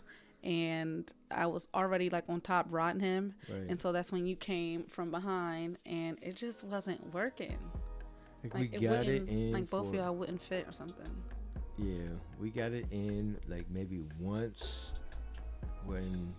[0.44, 3.64] and I was already like on top rotting him, Right.
[3.68, 7.58] and so that's when you came from behind, and it just wasn't working.
[8.44, 9.52] Like, Like we it got it in.
[9.54, 11.10] like both of y'all wouldn't fit or something.
[11.80, 12.10] Yeah,
[12.40, 14.92] we got it in like maybe once
[15.88, 16.30] when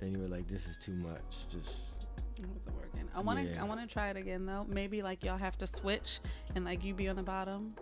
[0.00, 1.90] then you were like, "This is too much." Just
[2.36, 3.08] It wasn't working.
[3.14, 3.44] I want to.
[3.46, 3.60] Yeah.
[3.62, 4.64] I want to try it again though.
[4.68, 6.20] Maybe like y'all have to switch,
[6.54, 7.74] and like you be on the bottom.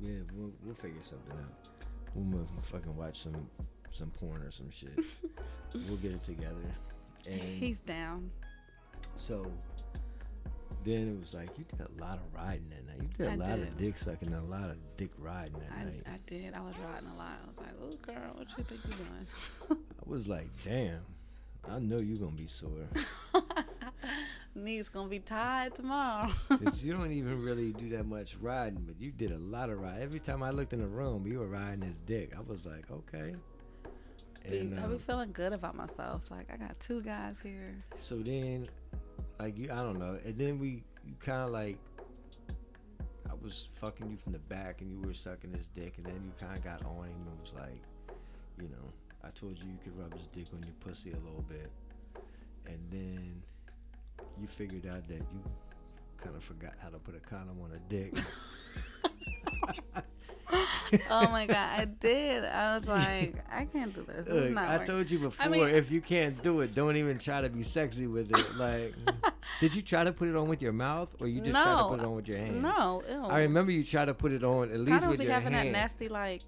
[0.00, 1.50] yeah, we'll, we'll figure something out.
[2.14, 3.48] We'll move, fucking watch some
[3.92, 4.98] some porn or some shit.
[5.74, 6.62] we'll get it together.
[7.26, 8.30] And He's down.
[9.16, 9.44] so
[10.84, 13.00] then it was like you did a lot of riding that night.
[13.00, 13.68] You did a I lot did.
[13.68, 16.02] of dick sucking, and a lot of dick riding that I, night.
[16.06, 16.52] I did.
[16.54, 17.38] I was riding a lot.
[17.42, 21.00] I was like, "Oh, girl, what you think you doing?" I was like, "Damn,
[21.68, 22.88] I know you're gonna be sore."
[24.54, 26.30] Knees gonna be tied tomorrow.
[26.48, 29.80] Cause you don't even really do that much riding, but you did a lot of
[29.80, 30.02] riding.
[30.02, 32.34] Every time I looked in the room, you were riding his dick.
[32.36, 33.34] I was like, okay.
[34.44, 36.30] And I be um, feeling good about myself.
[36.30, 37.82] Like I got two guys here.
[37.98, 38.68] so then,
[39.40, 40.18] like you, I don't know.
[40.24, 41.78] And then we, you kind of like,
[43.28, 46.20] I was fucking you from the back, and you were sucking his dick, and then
[46.22, 47.82] you kind of got on him and was like,
[48.60, 48.92] you know,
[49.24, 51.70] I told you you could rub his dick on your pussy a little bit,
[52.66, 53.42] and then
[54.40, 55.42] you figured out that you
[56.22, 58.14] kind of forgot how to put a condom on a dick.
[61.10, 62.44] oh my god, I did.
[62.44, 64.26] I was like, I can't do this.
[64.26, 67.18] This Look, not I told you before, mean- if you can't do it, don't even
[67.18, 68.56] try to be sexy with it.
[68.56, 68.94] Like,
[69.60, 71.88] did you try to put it on with your mouth, or you just tried to
[71.88, 72.62] put it on with your hand?
[72.62, 73.24] No, ew.
[73.24, 75.34] I remember you tried to put it on at least Kind of with be your
[75.34, 75.68] having hand.
[75.68, 76.42] that nasty like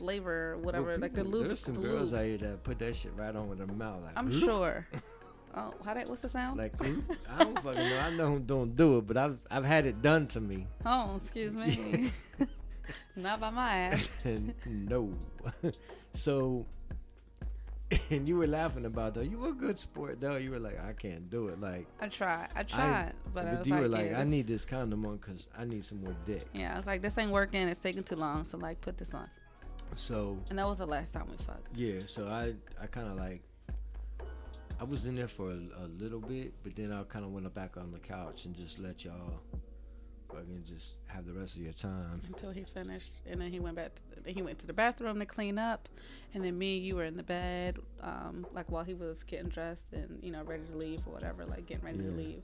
[0.00, 1.46] flavor, Well, whatever, like the lube.
[1.46, 2.20] There's some the girls lube.
[2.20, 4.04] out here that put that shit right on with their mouth.
[4.04, 4.86] Like, I'm sure.
[5.52, 6.08] Oh, how that?
[6.08, 6.58] What's the sound?
[6.58, 6.74] Like,
[7.28, 7.98] I don't fucking know.
[7.98, 10.68] I know don't do it, but I've I've had it done to me.
[10.86, 12.12] oh, excuse me.
[13.16, 14.08] Not by my ass.
[14.64, 15.10] No.
[16.14, 16.66] so
[18.10, 19.20] and you were laughing about though.
[19.22, 20.36] You were a good sport though.
[20.36, 21.60] You were like, I can't do it.
[21.60, 22.48] Like, I tried.
[22.54, 25.16] I tried, but I was you like, were like, yeah, I need this condom on
[25.16, 26.46] because I need some more dick.
[26.54, 27.66] Yeah, I was like, this ain't working.
[27.68, 28.44] It's taking too long.
[28.44, 29.28] So like, put this on.
[29.96, 31.76] So And that was the last time we fucked.
[31.76, 33.42] yeah, so I I kind of like.
[34.80, 37.52] I was in there for a, a little bit, but then I kind of went
[37.52, 39.42] back on the couch and just let y'all
[40.30, 42.22] fucking just have the rest of your time.
[42.26, 43.90] until he finished, and then he went back.
[43.96, 45.86] To, he went to the bathroom to clean up,
[46.32, 49.48] and then me and you were in the bed, um, like while he was getting
[49.50, 52.40] dressed and you know ready to leave or whatever, like getting ready to leave.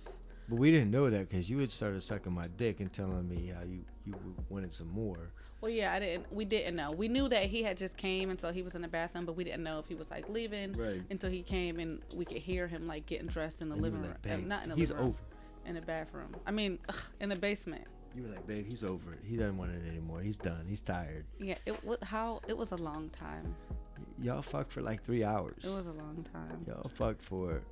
[0.49, 3.53] But we didn't know that because you had started sucking my dick and telling me
[3.57, 4.15] how you you
[4.51, 5.33] wanted some more.
[5.61, 6.33] Well, yeah, I didn't.
[6.35, 6.93] We didn't know.
[6.93, 9.37] We knew that he had just came, and so he was in the bathroom, but
[9.37, 11.03] we didn't know if he was like leaving Right.
[11.11, 14.03] until he came, and we could hear him like getting dressed in the And living
[14.03, 15.69] like, room, uh, not in the he's living room, over.
[15.69, 16.37] in the bathroom.
[16.47, 17.85] I mean, ugh, in the basement.
[18.15, 19.21] You were like, babe, he's over it.
[19.25, 20.21] He doesn't want it anymore.
[20.21, 20.65] He's done.
[20.69, 21.25] He's tired.
[21.39, 23.55] Yeah, it how it was a long time.
[23.99, 25.65] Y- y'all fucked for like three hours.
[25.65, 26.65] It was a long time.
[26.67, 27.63] Y'all fucked for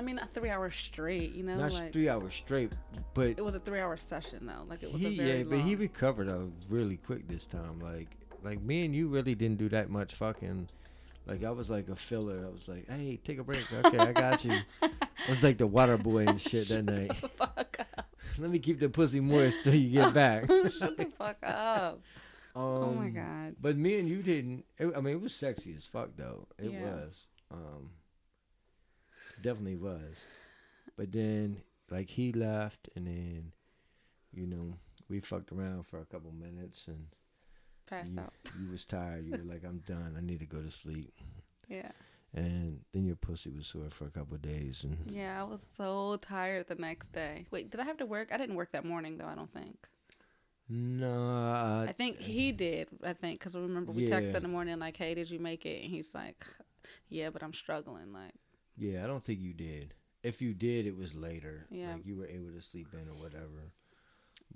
[0.00, 1.34] I mean, a three hours straight.
[1.34, 2.72] You know, not like three hours straight,
[3.12, 4.64] but it was a three-hour session though.
[4.66, 7.78] Like it was he, a very yeah, but he recovered uh, really quick this time.
[7.80, 8.08] Like,
[8.42, 10.70] like me and you really didn't do that much fucking.
[11.26, 12.46] Like I was like a filler.
[12.46, 13.62] I was like, hey, take a break.
[13.84, 14.54] Okay, I got you.
[14.82, 14.90] I
[15.28, 17.14] was like the water boy and shit that night.
[17.36, 18.08] fuck up.
[18.38, 20.50] Let me keep the pussy moist till you get back.
[20.78, 22.00] Shut the fuck up.
[22.56, 23.56] Um, oh my god.
[23.60, 24.64] But me and you didn't.
[24.78, 26.48] It, I mean, it was sexy as fuck though.
[26.58, 26.84] It Yeah.
[26.84, 27.26] was.
[27.52, 27.90] Um,
[29.42, 30.16] definitely was.
[30.96, 33.52] But then, like, he left, and then,
[34.32, 34.74] you know,
[35.08, 37.06] we fucked around for a couple minutes, and
[37.86, 38.32] Passed you, out.
[38.60, 39.26] you was tired.
[39.26, 40.14] You were like, "I'm done.
[40.16, 41.12] I need to go to sleep."
[41.68, 41.90] Yeah.
[42.32, 45.66] And then your pussy was sore for a couple of days, and Yeah, I was
[45.76, 47.46] so tired the next day.
[47.50, 48.28] Wait, did I have to work?
[48.30, 49.26] I didn't work that morning though.
[49.26, 49.88] I don't think.
[50.68, 51.10] no,
[51.52, 52.88] I I, think he did.
[53.02, 54.20] I think because remember we Yeah.
[54.20, 56.46] texted in the morning like, "Hey, did you make it?" And he's like,
[57.08, 58.34] "Yeah, but I'm struggling." Like,
[58.80, 59.94] yeah, I don't think you did.
[60.22, 61.66] If you did, it was later.
[61.70, 61.92] Yeah.
[61.92, 63.72] like you were able to sleep in or whatever.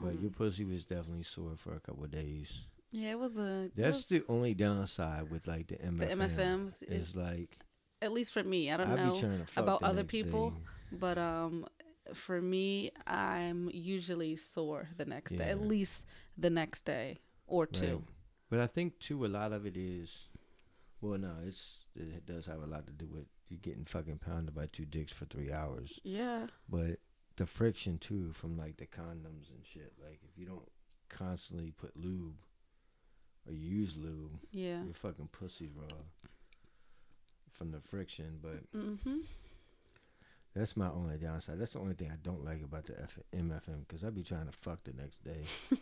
[0.01, 2.53] But your pussy was definitely sore for a couple of days.
[2.91, 3.71] yeah, it was a.
[3.77, 5.99] That's was- the only downside with like the MFM.
[5.99, 7.59] the MFMs is is like
[8.03, 8.71] at least for me.
[8.71, 9.15] I don't I know.
[9.15, 10.51] be to fuck about the other people.
[10.51, 10.57] day.
[10.93, 11.67] But um,
[12.13, 16.07] for me, I'm usually sore the next day, at least
[16.37, 17.87] the next day or two.
[17.87, 18.05] Right.
[18.51, 20.29] But I think too a lot of it is,
[21.01, 23.25] well, no, it's it does have a lot to do with
[23.55, 26.01] you getting fucking pounded by two dicks for three hours.
[26.03, 26.99] Yeah, But
[27.37, 29.93] the friction too from like the condoms and shit.
[30.03, 30.69] Like if you don't
[31.09, 32.37] constantly put lube
[33.47, 34.83] or you use lube, yeah.
[34.83, 35.97] your fucking pussy raw
[37.53, 38.39] from the friction.
[38.43, 39.19] But Mm-hmm.
[40.55, 41.59] That's my only downside.
[41.59, 44.47] That's the only thing I don't like about the F- MFM because I'd be trying
[44.47, 45.43] to fuck the next day.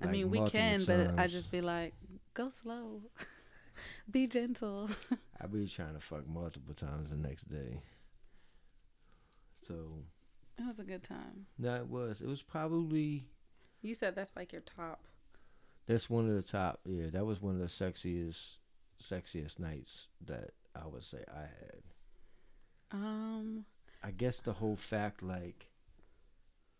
[0.00, 1.32] I Like, mean, we can, but I times.
[1.32, 1.92] just be like,
[2.32, 3.00] go slow,
[4.10, 4.90] be gentle.
[5.40, 7.82] I be trying to fuck multiple times the next day.
[9.62, 9.74] So
[10.58, 11.46] It was a good time.
[11.58, 12.20] no, it was.
[12.20, 13.26] It was probably
[13.80, 15.04] You said that's like your top.
[15.86, 16.80] that's one of the top.
[16.84, 18.56] Yeah, that was one of the sexiest,
[19.00, 21.82] sexiest nights that I would say I had.
[22.92, 23.64] Um,
[24.02, 25.68] I guess the whole fact like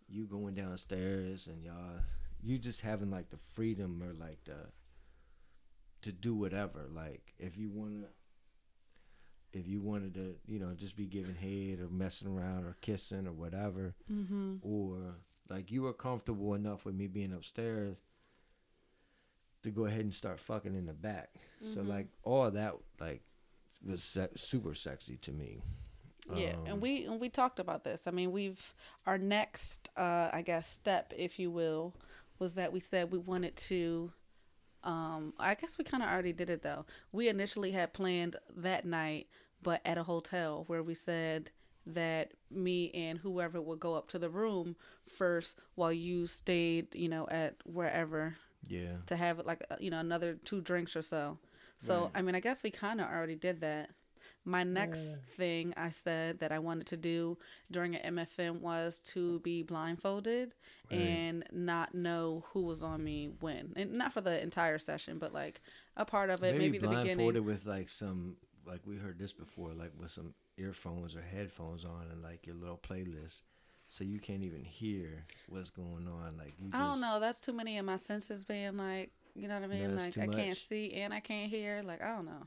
[0.08, 2.00] you going downstairs and y'all
[2.42, 4.66] you just having like the freedom or like the
[6.02, 10.96] to do whatever like if you want to if you wanted to you know just
[10.96, 14.54] be giving head or messing around or kissing or whatever mm-hmm.
[14.62, 15.16] or
[15.48, 17.96] like you were comfortable enough with me being upstairs
[19.62, 21.30] to go ahead and start fucking in the back
[21.62, 21.88] so Mhm.
[21.88, 23.22] like all that like
[23.86, 25.60] was se- super sexy to me
[26.36, 28.06] Yeah, Um, and we and we talked about this.
[28.06, 28.74] I mean, we've
[29.06, 31.96] our next, uh, I guess, step, if you will,
[32.38, 34.12] was that we said we wanted to.
[34.84, 36.84] Um, I guess we kind of already did it though.
[37.12, 39.28] We initially had planned that night,
[39.62, 41.50] but at a hotel where we said
[41.86, 44.76] that me and whoever would go up to the room
[45.06, 48.36] first while you stayed, you know, at wherever
[48.68, 51.38] yeah to have like you know another two drinks or so.
[51.78, 52.10] So Right.
[52.16, 53.90] I mean, I guess we kind of already did that.
[54.44, 57.38] My next thing I said that I wanted to do
[57.70, 60.52] during an MFM was to be blindfolded
[60.90, 60.98] Right.
[61.00, 65.32] and not know who was on me when, and not for the entire session, but
[65.32, 65.60] like
[65.96, 67.44] a part of it, maybe, the blindfolded beginning.
[67.44, 68.36] with like some
[68.66, 72.54] like we heard this before, like with some earphones or headphones on and like your
[72.56, 73.42] little playlist,
[73.88, 76.36] so you can't even hear what's going on.
[76.36, 77.20] Like you I don't know.
[77.20, 79.96] That's too many of my senses being like, you know what I mean?
[79.96, 81.82] that's like I can't see and I can't hear.
[81.84, 82.46] Like I don't know.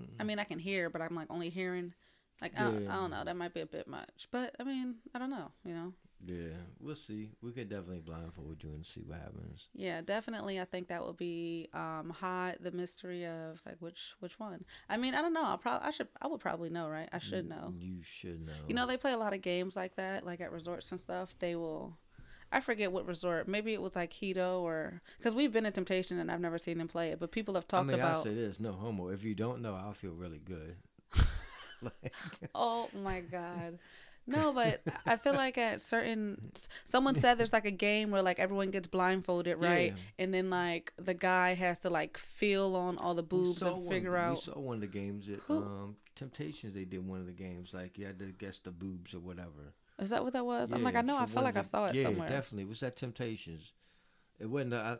[0.00, 0.20] Mm.
[0.20, 1.92] I mean, I can hear, but I'm like only hearing.
[2.40, 3.22] Like I, I don't know.
[3.24, 5.50] That might be a bit much, but I mean, I don't know.
[5.64, 5.92] You know.
[6.26, 7.30] Yeah, we'll see.
[7.42, 9.68] We could definitely blindfold you and see what happens.
[9.74, 10.60] Yeah, definitely.
[10.60, 12.56] I think that will be um, hot.
[12.62, 14.64] The mystery of like which which one.
[14.88, 15.44] I mean, I don't know.
[15.44, 17.08] I probably I should I would probably know, right?
[17.12, 17.74] I should know.
[17.78, 18.52] You should know.
[18.68, 21.34] You know, they play a lot of games like that, like at resorts and stuff.
[21.38, 21.96] They will.
[22.52, 23.46] I forget what resort.
[23.46, 26.78] Maybe it was like Hedo or because we've been in Temptation and I've never seen
[26.78, 28.16] them play it, but people have I talked mean, about.
[28.16, 29.08] I'll say this: no homo.
[29.08, 30.76] If you don't know, I'll feel really good.
[31.82, 32.12] like,
[32.54, 33.78] Oh my god.
[34.26, 36.52] No, but I feel like at certain
[36.84, 39.92] someone said there's like a game where like everyone gets blindfolded, right?
[39.92, 39.98] Yeah.
[40.24, 43.88] And then like the guy has to like feel on all the boobs and one-
[43.88, 46.74] figure We out saw one of the games at Who- um, Temptations.
[46.74, 49.74] They did one of the games like you had to guess the boobs or whatever.
[50.00, 50.70] Is that what that was?
[50.72, 52.28] I'm like, I know, I felt like I saw it yeah, somewhere.
[52.28, 52.64] definitely.
[52.64, 53.72] Was that Temptations.
[54.38, 54.74] It wasn't.
[54.74, 54.98] I,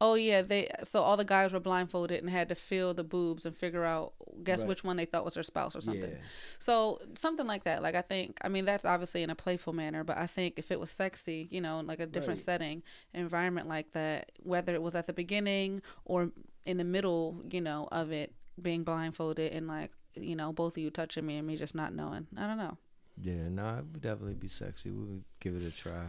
[0.00, 3.46] Oh yeah, they so all the guys were blindfolded and had to feel the boobs
[3.46, 4.12] and figure out
[4.42, 4.68] guess Right.
[4.68, 6.10] which one they thought was their spouse or something.
[6.10, 6.18] Yeah.
[6.58, 7.80] So something like that.
[7.80, 10.72] Like I think I mean that's obviously in a playful manner, but I think if
[10.72, 12.44] it was sexy, you know, in like a different Right.
[12.44, 12.82] setting,
[13.14, 16.32] environment like that, whether it was at the beginning or
[16.66, 20.82] in the middle, you know, of it being blindfolded and like, you know, both of
[20.82, 22.26] you touching me and me just not knowing.
[22.36, 22.76] I don't know.
[23.20, 24.90] Yeah, no, it would definitely be sexy.
[24.90, 26.06] We would give it a try.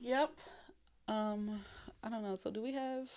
[0.00, 0.30] Yep.
[1.08, 1.60] Um,
[2.02, 2.36] I don't know.
[2.36, 3.08] So do we have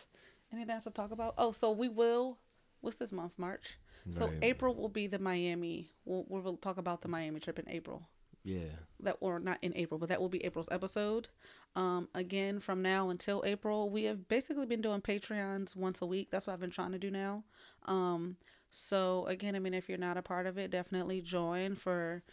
[0.51, 1.35] anything else to talk about?
[1.37, 2.37] Oh, so we will.
[2.81, 3.33] What's this month?
[3.37, 3.77] March.
[4.11, 5.91] So April will be the Miami.
[6.05, 8.07] We'll we'll talk about the Miami trip in April.
[8.43, 8.69] Yeah.
[9.01, 11.27] That or not in April, but that will be April's episode.
[11.75, 16.29] Um, again, from now until April, we have basically been doing Patreons once a week.
[16.31, 17.43] That's what I've been trying to do now.
[17.85, 18.37] Um,
[18.71, 21.75] so again, I mean, if you're not a part of it, definitely join.
[21.75, 22.23] For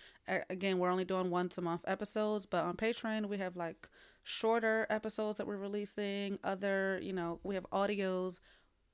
[0.50, 3.88] again, we're only doing once a month episodes, but on Patreon we have like
[4.22, 6.38] shorter episodes that we're releasing.
[6.44, 8.40] Other, you know, we have audios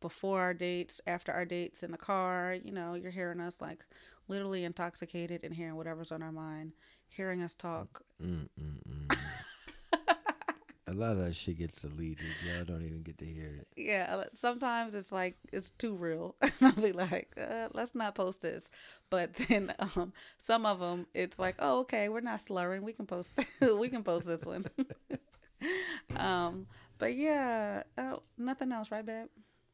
[0.00, 2.56] before our dates, after our dates in the car.
[2.62, 3.84] You know, you're hearing us like
[4.28, 6.72] literally intoxicated and hearing whatever's on our mind,
[7.08, 8.02] hearing us talk.
[8.22, 9.41] Mm, mm, mm.
[10.92, 12.26] A lot of that shit gets deleted.
[12.46, 13.68] Y'all don't even get to hear it.
[13.76, 16.36] Yeah, sometimes it's like it's too real.
[16.42, 18.68] and I'll be like, uh, let's not post this.
[19.10, 22.82] But then um, some of them, it's like, oh, okay, we're not slurring.
[22.82, 23.32] We can post.
[23.60, 24.66] we can post this one.
[26.16, 26.66] um,
[26.98, 29.28] but yeah, oh, nothing else, right, babe?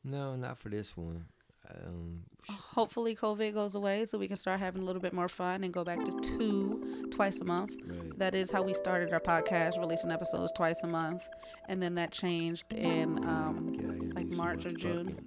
[0.05, 1.25] No, not for this one.
[1.71, 5.65] Um, Hopefully, COVID goes away so we can start having a little bit more fun
[5.65, 7.73] and go back to two twice a month.
[7.87, 8.19] right.
[8.19, 11.29] That is how we started our podcast, releasing episodes twice a month,
[11.69, 15.19] and then that changed in um, Get out here and like March or June.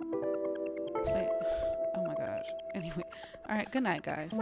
[1.95, 2.45] Oh my gosh.
[2.73, 3.03] Anyway,
[3.47, 3.69] all right.
[3.71, 4.31] Good night, guys.